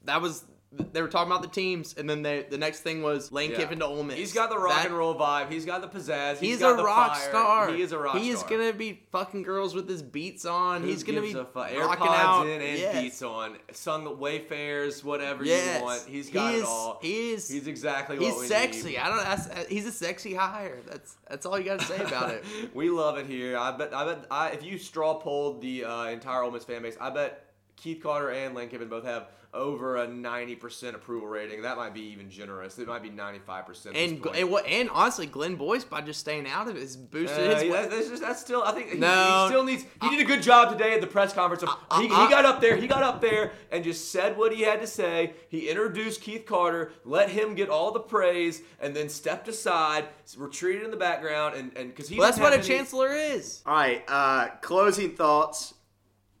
That 0.04 0.22
was 0.22 0.44
they 0.70 1.00
were 1.00 1.08
talking 1.08 1.32
about 1.32 1.40
the 1.42 1.48
teams, 1.48 1.94
and 1.96 2.08
then 2.08 2.20
they, 2.22 2.42
the 2.42 2.58
next 2.58 2.80
thing 2.80 3.02
was 3.02 3.32
Lane 3.32 3.52
Yeah. 3.52 3.56
Kiffin 3.56 3.78
to 3.78 3.86
Ole 3.86 4.02
Miss. 4.04 4.18
He's 4.18 4.34
got 4.34 4.50
the 4.50 4.58
rock 4.58 4.76
That- 4.76 4.86
and 4.86 4.94
roll 4.96 5.14
vibe. 5.14 5.50
He's 5.50 5.64
got 5.64 5.80
the 5.80 5.88
pizzazz. 5.88 6.36
He's, 6.38 6.58
got 6.58 6.78
a 6.78 6.82
rock 6.82 7.16
fire. 7.16 7.28
star. 7.30 7.72
He 7.72 7.80
is 7.80 7.92
a 7.92 7.98
rock 7.98 8.10
star. 8.12 8.20
He 8.22 8.28
is 8.28 8.40
star. 8.40 8.50
gonna 8.50 8.72
be 8.74 9.02
fucking 9.10 9.44
girls 9.44 9.74
with 9.74 9.88
his 9.88 10.02
beats 10.02 10.44
on. 10.44 10.82
Who 10.82 10.88
he's 10.88 11.02
gonna 11.04 11.22
be 11.22 11.32
a 11.32 11.44
fu- 11.46 11.58
rocking 11.58 11.78
AirPods 11.80 12.06
out. 12.18 12.46
in 12.48 12.60
and 12.60 12.78
yes. 12.78 13.00
beats 13.02 13.22
on. 13.22 13.56
Sung 13.72 14.18
Wayfarers, 14.18 15.02
whatever 15.02 15.42
Yes. 15.42 15.78
you 15.78 15.84
want. 15.84 16.02
He's 16.06 16.28
got 16.30 16.50
he 16.50 16.56
it 16.58 16.60
is, 16.60 16.64
all. 16.68 16.98
He 17.00 17.30
is. 17.32 17.48
He's 17.48 17.66
exactly 17.66 18.18
what 18.18 18.26
He's 18.28 18.38
we 18.40 18.46
sexy. 18.46 18.88
need. 18.90 18.98
I 18.98 19.08
don't. 19.08 19.18
That's, 19.24 19.68
he's 19.68 19.86
a 19.86 19.92
sexy 19.92 20.34
hire. 20.34 20.78
That's 20.86 21.16
that's 21.28 21.46
all 21.46 21.58
you 21.58 21.64
gotta 21.64 21.84
say 21.84 21.96
about 21.96 22.30
it. 22.30 22.44
we 22.74 22.90
love 22.90 23.16
it 23.16 23.24
here. 23.26 23.56
I 23.56 23.74
bet. 23.74 23.94
I 23.94 24.04
bet. 24.04 24.26
I, 24.30 24.48
if 24.50 24.62
you 24.62 24.76
straw 24.78 25.14
polled 25.14 25.62
the 25.62 25.84
uh, 25.84 26.04
entire 26.08 26.42
Ole 26.42 26.50
Miss 26.50 26.64
fan 26.64 26.82
base, 26.82 26.96
I 27.00 27.08
bet 27.10 27.44
Keith 27.82 28.02
Carter 28.02 28.30
and 28.30 28.54
Lane 28.54 28.68
Kiffin 28.68 28.88
both 28.88 29.04
have 29.04 29.28
over 29.54 29.96
a 29.96 30.06
ninety 30.06 30.54
percent 30.54 30.94
approval 30.94 31.26
rating. 31.26 31.62
That 31.62 31.78
might 31.78 31.94
be 31.94 32.02
even 32.02 32.28
generous. 32.28 32.78
It 32.78 32.86
might 32.86 33.02
be 33.02 33.08
ninety 33.08 33.38
five 33.38 33.64
percent. 33.66 33.96
And 33.96 34.24
and, 34.36 34.50
what, 34.50 34.66
and 34.66 34.90
honestly, 34.90 35.24
Glenn 35.26 35.56
Boyce 35.56 35.84
by 35.84 36.02
just 36.02 36.20
staying 36.20 36.46
out 36.46 36.68
of 36.68 36.76
it 36.76 36.80
has 36.80 36.96
boosted 36.98 37.50
Uh, 37.50 37.54
his. 37.54 37.64
yeah, 37.64 37.86
that's, 37.86 38.08
just, 38.10 38.22
that's 38.22 38.40
still. 38.42 38.62
I 38.62 38.72
think 38.72 38.90
he, 38.90 38.98
No. 38.98 39.44
he 39.44 39.48
still 39.48 39.64
needs. 39.64 39.84
He 40.02 40.10
did 40.10 40.20
a 40.20 40.24
good 40.24 40.42
job 40.42 40.70
today 40.70 40.92
at 40.92 41.00
the 41.00 41.06
press 41.06 41.32
conference. 41.32 41.62
Of, 41.62 41.70
I- 41.90 42.02
he, 42.02 42.10
I- 42.10 42.24
he 42.24 42.30
got 42.30 42.44
up 42.44 42.60
there. 42.60 42.76
He 42.76 42.86
got 42.86 43.02
up 43.02 43.22
there 43.22 43.52
and 43.72 43.82
just 43.82 44.12
said 44.12 44.36
what 44.36 44.52
he 44.52 44.62
had 44.62 44.82
to 44.82 44.86
say. 44.86 45.32
He 45.48 45.70
introduced 45.70 46.20
Keith 46.20 46.44
Carter, 46.44 46.92
let 47.06 47.30
him 47.30 47.54
get 47.54 47.70
all 47.70 47.90
the 47.90 48.00
praise, 48.00 48.60
and 48.80 48.94
then 48.94 49.08
stepped 49.08 49.48
aside, 49.48 50.08
retreated 50.36 50.82
in 50.82 50.90
the 50.90 50.96
background, 50.98 51.54
and 51.54 51.74
and 51.74 51.88
because 51.88 52.08
he. 52.10 52.18
well, 52.18 52.28
that's 52.28 52.38
what 52.38 52.52
a 52.52 52.56
any- 52.58 52.66
chancellor 52.68 53.08
is. 53.12 53.62
All 53.64 53.72
right, 53.74 54.04
uh, 54.08 54.48
closing 54.60 55.12
thoughts. 55.16 55.72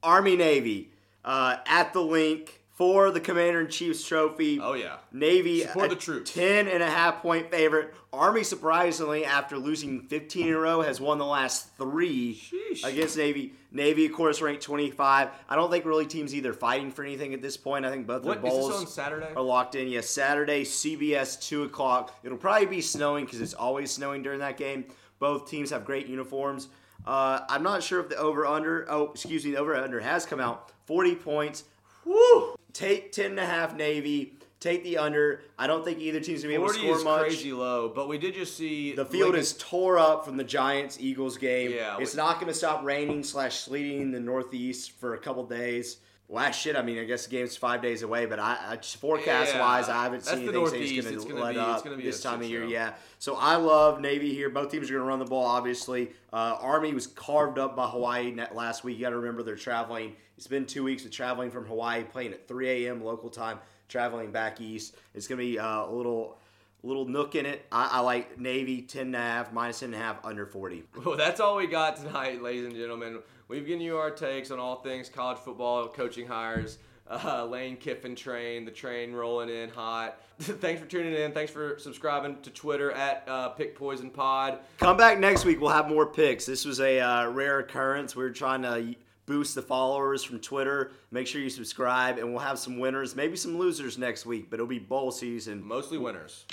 Army 0.02 0.36
Navy 0.36 0.92
uh, 1.24 1.56
at 1.66 1.92
the 1.92 2.00
Linc 2.02 2.60
for 2.74 3.10
the 3.10 3.18
Commander 3.20 3.60
in 3.60 3.68
Chief's 3.68 4.04
trophy. 4.06 4.60
Oh 4.62 4.74
yeah. 4.74 4.98
Navy 5.12 5.62
Support 5.62 5.86
a 5.86 5.88
the 5.90 5.96
troops. 5.96 6.32
10 6.32 6.68
and 6.68 6.80
a 6.82 6.88
half 6.88 7.20
point 7.22 7.50
favorite. 7.50 7.92
Army 8.12 8.44
surprisingly 8.44 9.24
after 9.24 9.58
losing 9.58 10.02
15 10.02 10.46
in 10.46 10.54
a 10.54 10.58
row 10.58 10.80
has 10.80 11.00
won 11.00 11.18
the 11.18 11.26
last 11.26 11.76
3 11.76 12.34
Sheesh. 12.36 12.84
against 12.84 13.16
Navy. 13.16 13.52
Navy 13.72 14.06
of 14.06 14.12
course 14.12 14.40
ranked 14.40 14.62
25. 14.62 15.28
I 15.48 15.56
don't 15.56 15.70
think 15.72 15.84
really 15.84 16.06
teams 16.06 16.32
either 16.34 16.52
fighting 16.52 16.92
for 16.92 17.02
anything 17.02 17.34
at 17.34 17.42
this 17.42 17.56
point. 17.56 17.84
I 17.84 17.90
think 17.90 18.06
both 18.06 18.22
What 18.22 18.40
their 18.42 18.50
bowls 18.50 18.76
on 18.76 18.86
Saturday? 18.86 19.28
are 19.34 19.42
locked 19.42 19.74
in. 19.74 19.88
Yes, 19.88 20.08
Saturday 20.08 20.62
CBS 20.64 21.40
2 21.48 21.64
o'clock. 21.64 22.16
It'll 22.22 22.38
probably 22.38 22.66
be 22.66 22.80
snowing 22.80 23.24
because 23.24 23.40
it's 23.40 23.54
always 23.54 23.90
snowing 23.90 24.22
during 24.22 24.38
that 24.38 24.56
game. 24.56 24.84
Both 25.18 25.50
teams 25.50 25.70
have 25.70 25.84
great 25.84 26.06
uniforms. 26.06 26.68
Uh, 27.06 27.40
I'm 27.48 27.62
not 27.62 27.82
sure 27.82 28.00
if 28.00 28.08
the 28.08 28.16
over 28.16 28.44
under. 28.46 28.86
Oh, 28.90 29.10
excuse 29.12 29.44
me, 29.44 29.52
the 29.52 29.58
over 29.58 29.74
under 29.76 30.00
has 30.00 30.26
come 30.26 30.40
out. 30.40 30.72
40 30.86 31.14
points. 31.16 31.64
Woo! 32.04 32.54
Take 32.72 33.12
10 33.12 33.30
and 33.32 33.40
a 33.40 33.46
half 33.46 33.74
Navy. 33.76 34.34
Take 34.60 34.82
the 34.82 34.98
under. 34.98 35.42
I 35.58 35.66
don't 35.68 35.84
think 35.84 36.00
either 36.00 36.18
team's 36.20 36.42
gonna 36.42 36.50
be 36.50 36.54
able 36.54 36.68
to 36.68 36.74
score 36.74 36.96
is 36.96 37.04
much. 37.04 37.20
crazy 37.20 37.52
low, 37.52 37.88
but 37.88 38.08
we 38.08 38.18
did 38.18 38.34
just 38.34 38.56
see 38.56 38.92
The 38.92 39.04
field 39.06 39.22
Lincoln- 39.30 39.40
is 39.40 39.54
tore 39.56 39.98
up 39.98 40.24
from 40.24 40.36
the 40.36 40.42
Giants 40.44 40.98
Eagles 41.00 41.38
game. 41.38 41.70
Yeah, 41.70 41.96
it's 42.00 42.14
we- 42.14 42.16
not 42.16 42.34
going 42.40 42.48
to 42.48 42.54
stop 42.54 42.82
raining 42.84 43.22
slash 43.22 43.60
sleeting 43.60 44.00
in 44.00 44.10
the 44.10 44.18
Northeast 44.20 44.92
for 44.98 45.14
a 45.14 45.18
couple 45.18 45.44
days. 45.46 45.98
Well, 46.30 46.52
shit. 46.52 46.76
I 46.76 46.82
mean, 46.82 46.98
I 46.98 47.04
guess 47.04 47.24
the 47.24 47.30
game's 47.30 47.56
five 47.56 47.80
days 47.80 48.02
away, 48.02 48.26
but 48.26 48.38
I, 48.38 48.58
I 48.68 48.76
just 48.76 48.96
forecast 48.98 49.58
wise, 49.58 49.88
I 49.88 50.02
haven't 50.02 50.24
seen 50.26 50.40
anything 50.48 50.66
saying 50.68 50.98
it's 50.98 51.06
It's 51.06 51.24
going 51.24 51.36
gonna 51.36 51.44
let 51.44 51.54
be- 51.54 51.60
up 51.60 51.74
it's 51.76 51.82
gonna 51.82 51.96
be 51.96 52.02
this 52.02 52.22
time 52.22 52.40
of 52.42 52.46
year. 52.48 52.62
show. 52.64 52.68
Yeah. 52.68 52.92
So 53.18 53.36
I 53.36 53.56
love 53.56 54.00
Navy 54.02 54.34
here. 54.34 54.50
Both 54.50 54.70
teams 54.70 54.90
are 54.90 54.94
going 54.94 55.04
to 55.04 55.08
run 55.08 55.18
the 55.20 55.24
ball. 55.24 55.46
Obviously, 55.46 56.10
uh, 56.32 56.58
Army 56.60 56.92
was 56.92 57.06
carved 57.06 57.58
up 57.58 57.74
by 57.74 57.88
Hawaii 57.88 58.30
net 58.30 58.54
last 58.54 58.84
week. 58.84 58.98
You 58.98 59.04
got 59.04 59.10
to 59.10 59.16
remember 59.16 59.42
they're 59.42 59.56
traveling. 59.56 60.16
It's 60.36 60.46
been 60.46 60.66
two 60.66 60.84
weeks 60.84 61.04
of 61.06 61.10
traveling 61.10 61.50
from 61.50 61.64
Hawaii, 61.64 62.04
playing 62.04 62.32
at 62.34 62.46
3 62.46 62.86
a.m. 62.86 63.02
local 63.02 63.30
time, 63.30 63.58
traveling 63.88 64.30
back 64.30 64.60
east. 64.60 64.96
It's 65.14 65.26
going 65.26 65.38
to 65.38 65.44
be 65.44 65.58
uh, 65.58 65.86
a 65.86 65.90
little. 65.90 66.36
Little 66.84 67.06
nook 67.06 67.34
in 67.34 67.44
it. 67.44 67.66
I, 67.72 67.88
I 67.94 68.00
like 68.00 68.38
Navy 68.38 68.82
10 68.82 69.06
and 69.06 69.16
a 69.16 69.18
half, 69.18 69.52
minus 69.52 69.80
10 69.80 69.86
and 69.92 69.94
a 69.96 69.98
half, 69.98 70.24
under 70.24 70.46
40. 70.46 70.84
Well, 71.04 71.16
that's 71.16 71.40
all 71.40 71.56
we 71.56 71.66
got 71.66 71.96
tonight, 71.96 72.40
ladies 72.40 72.66
and 72.66 72.76
gentlemen. 72.76 73.18
We've 73.48 73.66
given 73.66 73.80
you 73.80 73.96
our 73.96 74.10
takes 74.10 74.50
on 74.50 74.58
all 74.58 74.76
things 74.76 75.08
college 75.08 75.38
football, 75.38 75.88
coaching 75.88 76.26
hires, 76.26 76.78
uh, 77.10 77.46
Lane 77.46 77.78
Kiffin 77.78 78.14
train, 78.14 78.66
the 78.66 78.70
train 78.70 79.14
rolling 79.14 79.48
in 79.48 79.70
hot. 79.70 80.20
Thanks 80.38 80.82
for 80.82 80.86
tuning 80.86 81.14
in. 81.14 81.32
Thanks 81.32 81.50
for 81.50 81.78
subscribing 81.78 82.42
to 82.42 82.50
Twitter 82.50 82.92
at 82.92 83.24
uh, 83.26 83.48
Pick 83.50 83.74
Poison 83.74 84.10
Pod. 84.10 84.58
Come 84.76 84.98
back 84.98 85.18
next 85.18 85.46
week. 85.46 85.62
We'll 85.62 85.70
have 85.70 85.88
more 85.88 86.04
picks. 86.04 86.44
This 86.44 86.66
was 86.66 86.78
a 86.80 87.00
uh, 87.00 87.28
rare 87.30 87.60
occurrence. 87.60 88.14
We 88.14 88.24
are 88.24 88.30
trying 88.30 88.62
to 88.62 88.94
boost 89.24 89.54
the 89.54 89.62
followers 89.62 90.22
from 90.22 90.40
Twitter. 90.40 90.92
Make 91.10 91.26
sure 91.26 91.40
you 91.40 91.50
subscribe, 91.50 92.18
and 92.18 92.30
we'll 92.30 92.40
have 92.40 92.58
some 92.58 92.78
winners, 92.78 93.16
maybe 93.16 93.36
some 93.36 93.58
losers 93.58 93.96
next 93.96 94.26
week. 94.26 94.50
But 94.50 94.56
it'll 94.56 94.66
be 94.66 94.78
bowl 94.78 95.10
season. 95.10 95.66
Mostly 95.66 95.96
winners. 95.96 96.44